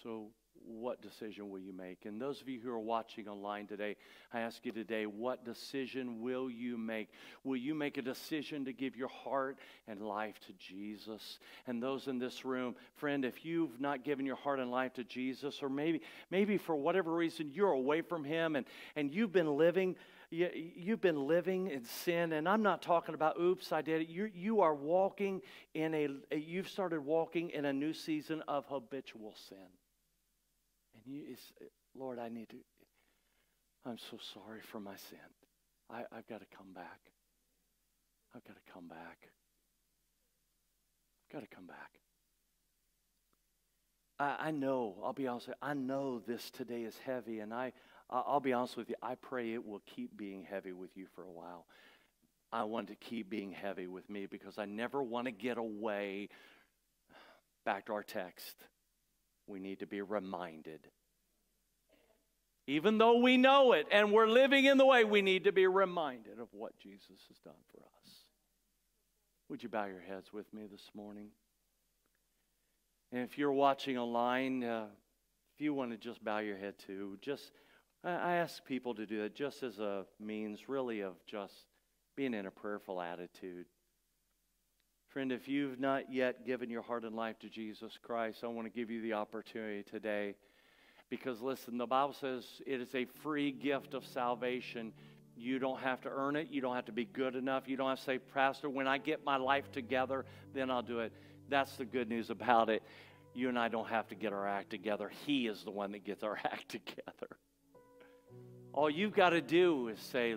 [0.03, 0.29] So,
[0.67, 2.05] what decision will you make?
[2.05, 3.97] And those of you who are watching online today,
[4.33, 7.09] I ask you today, what decision will you make?
[7.45, 11.39] Will you make a decision to give your heart and life to Jesus?
[11.67, 15.05] And those in this room, friend, if you've not given your heart and life to
[15.05, 16.01] Jesus, or maybe,
[16.31, 19.97] maybe for whatever reason you're away from Him and, and you've been living
[20.31, 20.49] you,
[20.89, 24.09] have been living in sin, and I'm not talking about, oops, I did it.
[24.09, 25.41] You, you are walking
[25.75, 29.59] in a, you've started walking in a new season of habitual sin.
[31.07, 31.23] You,
[31.95, 32.57] Lord, I need to,
[33.85, 35.19] I'm so sorry for my sin.
[35.89, 37.01] I, I've got to come back.
[38.35, 39.29] I've got to come back.
[41.23, 42.01] I've got to come back.
[44.19, 47.73] I, I know, I'll be honest, I know this today is heavy, and I,
[48.11, 51.23] I'll be honest with you, I pray it will keep being heavy with you for
[51.23, 51.67] a while.
[52.53, 56.29] I want to keep being heavy with me because I never want to get away.
[57.65, 58.57] Back to our text.
[59.47, 60.81] We need to be reminded.
[62.67, 65.67] Even though we know it and we're living in the way, we need to be
[65.67, 68.13] reminded of what Jesus has done for us.
[69.49, 71.29] Would you bow your heads with me this morning?
[73.13, 74.87] And if you're watching online, uh,
[75.55, 77.53] if you want to just bow your head too, just
[78.03, 81.55] I ask people to do that just as a means, really, of just
[82.17, 83.67] being in a prayerful attitude.
[85.09, 88.67] Friend, if you've not yet given your heart and life to Jesus Christ, I want
[88.67, 90.35] to give you the opportunity today.
[91.09, 94.93] Because listen, the Bible says it is a free gift of salvation.
[95.37, 96.49] You don't have to earn it.
[96.51, 97.69] You don't have to be good enough.
[97.69, 101.01] You don't have to say, Pastor, when I get my life together, then I'll do
[101.01, 101.13] it.
[101.49, 102.83] That's the good news about it.
[103.35, 105.11] You and I don't have to get our act together.
[105.27, 107.37] He is the one that gets our act together.
[108.73, 110.35] All you've got to do is say,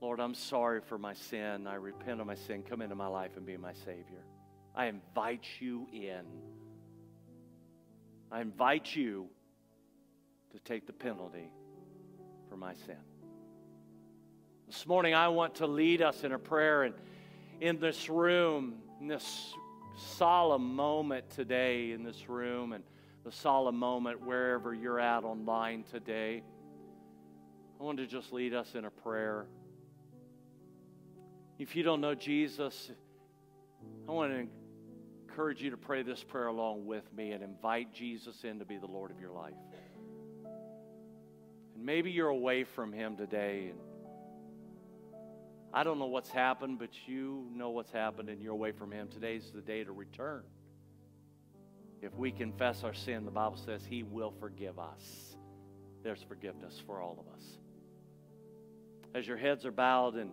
[0.00, 1.66] Lord, I'm sorry for my sin.
[1.66, 2.62] I repent of my sin.
[2.62, 4.24] Come into my life and be my Savior.
[4.74, 6.22] I invite you in.
[8.30, 9.28] I invite you
[10.52, 11.50] to take the penalty
[12.48, 12.96] for my sin.
[14.66, 16.84] This morning, I want to lead us in a prayer.
[16.84, 16.94] And
[17.60, 19.54] in this room, in this
[20.16, 22.84] solemn moment today, in this room, and
[23.24, 26.42] the solemn moment wherever you're at online today,
[27.78, 29.46] I want to just lead us in a prayer.
[31.58, 32.90] If you don't know Jesus,
[34.08, 34.46] I want to
[35.28, 38.78] encourage you to pray this prayer along with me and invite Jesus in to be
[38.78, 39.54] the Lord of your life.
[41.80, 43.72] And maybe you're away from Him today.
[45.72, 49.08] I don't know what's happened, but you know what's happened and you're away from Him.
[49.08, 50.42] Today's the day to return.
[52.02, 55.36] If we confess our sin, the Bible says He will forgive us.
[56.02, 57.44] There's forgiveness for all of us
[59.14, 60.30] as your heads are bowed and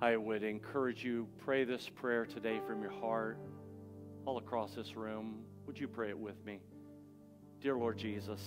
[0.00, 3.38] I would encourage you pray this prayer today from your heart
[4.24, 5.44] all across this room.
[5.66, 6.58] Would you pray it with me?
[7.60, 8.40] Dear Lord Jesus,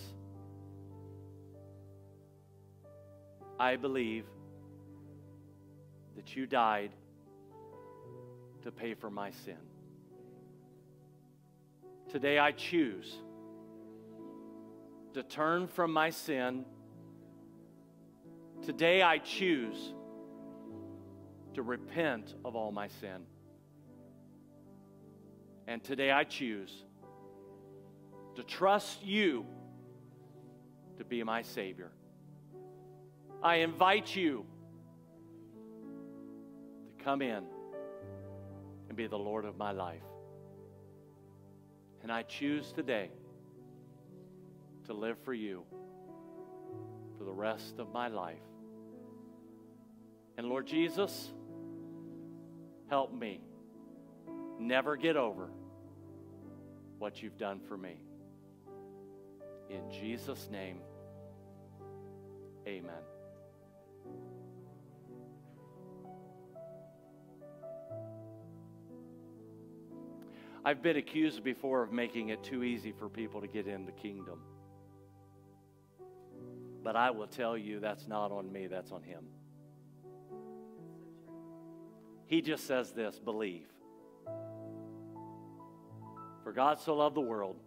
[3.60, 4.26] I believe
[6.16, 6.92] that you died
[8.64, 9.58] to pay for my sin.
[12.10, 13.16] Today I choose
[15.14, 16.66] to turn from my sin
[18.66, 19.94] Today I choose
[21.54, 23.28] to repent of all my sin.
[25.68, 26.84] And today I choose
[28.36, 29.46] to trust you
[30.98, 31.92] to be my Savior.
[33.46, 34.44] I invite you
[36.98, 37.44] to come in
[38.90, 40.02] and be the Lord of my life.
[42.02, 43.12] And I choose today
[44.86, 45.62] to live for you
[47.20, 48.42] for the rest of my life.
[50.40, 51.32] And Lord Jesus,
[52.90, 53.42] help me
[54.60, 55.52] never get over
[56.98, 57.98] what you've done for me.
[59.70, 60.80] In Jesus' name,
[62.68, 63.15] amen.
[70.68, 73.92] I've been accused before of making it too easy for people to get in the
[73.92, 74.40] kingdom.
[76.84, 79.26] But I will tell you that's not on me, that's on him.
[82.26, 83.68] He just says this believe.
[86.44, 87.58] For God so loved the world,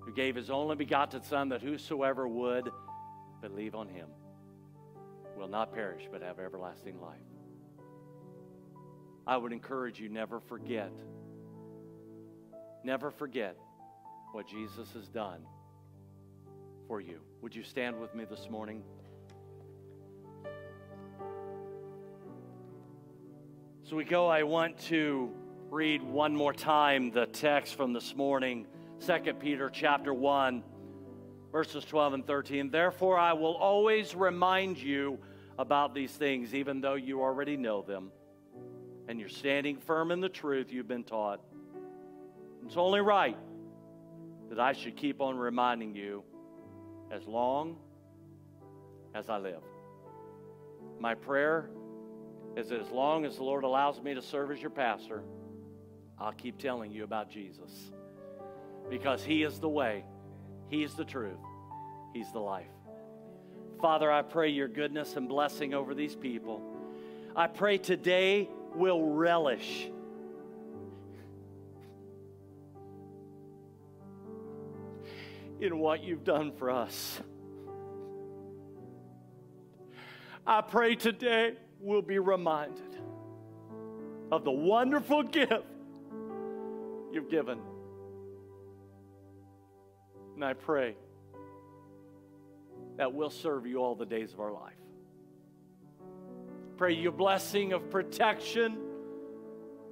[0.00, 2.70] who gave his only begotten Son, that whosoever would
[3.40, 4.06] believe on him
[5.36, 7.18] will not perish but have everlasting life.
[9.26, 10.92] I would encourage you never forget,
[12.82, 13.56] never forget
[14.32, 15.42] what Jesus has done
[16.88, 17.20] for you.
[17.40, 18.82] Would you stand with me this morning?
[23.84, 25.30] So we go, I want to
[25.70, 28.66] read one more time the text from this morning,
[29.06, 30.64] 2 Peter chapter 1,
[31.52, 32.70] verses 12 and 13.
[32.70, 35.18] Therefore, I will always remind you
[35.58, 38.10] about these things, even though you already know them,
[39.12, 41.38] and you're standing firm in the truth you've been taught.
[42.64, 43.36] It's only right
[44.48, 46.24] that I should keep on reminding you
[47.10, 47.76] as long
[49.14, 49.60] as I live.
[50.98, 51.68] My prayer
[52.56, 55.22] is that as long as the Lord allows me to serve as your pastor,
[56.18, 57.90] I'll keep telling you about Jesus.
[58.88, 60.06] Because He is the way,
[60.70, 61.36] He's the truth,
[62.14, 62.64] He's the life.
[63.78, 66.62] Father, I pray your goodness and blessing over these people.
[67.36, 69.88] I pray today will relish
[75.60, 77.20] in what you've done for us.
[80.46, 82.96] I pray today we'll be reminded
[84.32, 85.64] of the wonderful gift
[87.12, 87.60] you've given.
[90.34, 90.96] And I pray
[92.96, 94.81] that we'll serve you all the days of our life.
[96.76, 98.78] Pray your blessing of protection,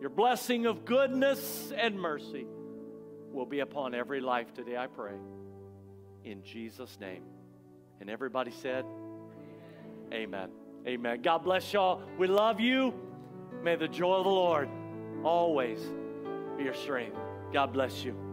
[0.01, 2.47] your blessing of goodness and mercy
[3.33, 5.15] will be upon every life today, I pray.
[6.25, 7.23] In Jesus' name.
[8.01, 8.85] And everybody said,
[10.13, 10.51] Amen.
[10.87, 11.23] Amen.
[11.23, 12.03] God bless y'all.
[12.19, 12.95] We love you.
[13.63, 14.69] May the joy of the Lord
[15.23, 15.79] always
[16.57, 17.17] be your strength.
[17.53, 18.30] God bless you.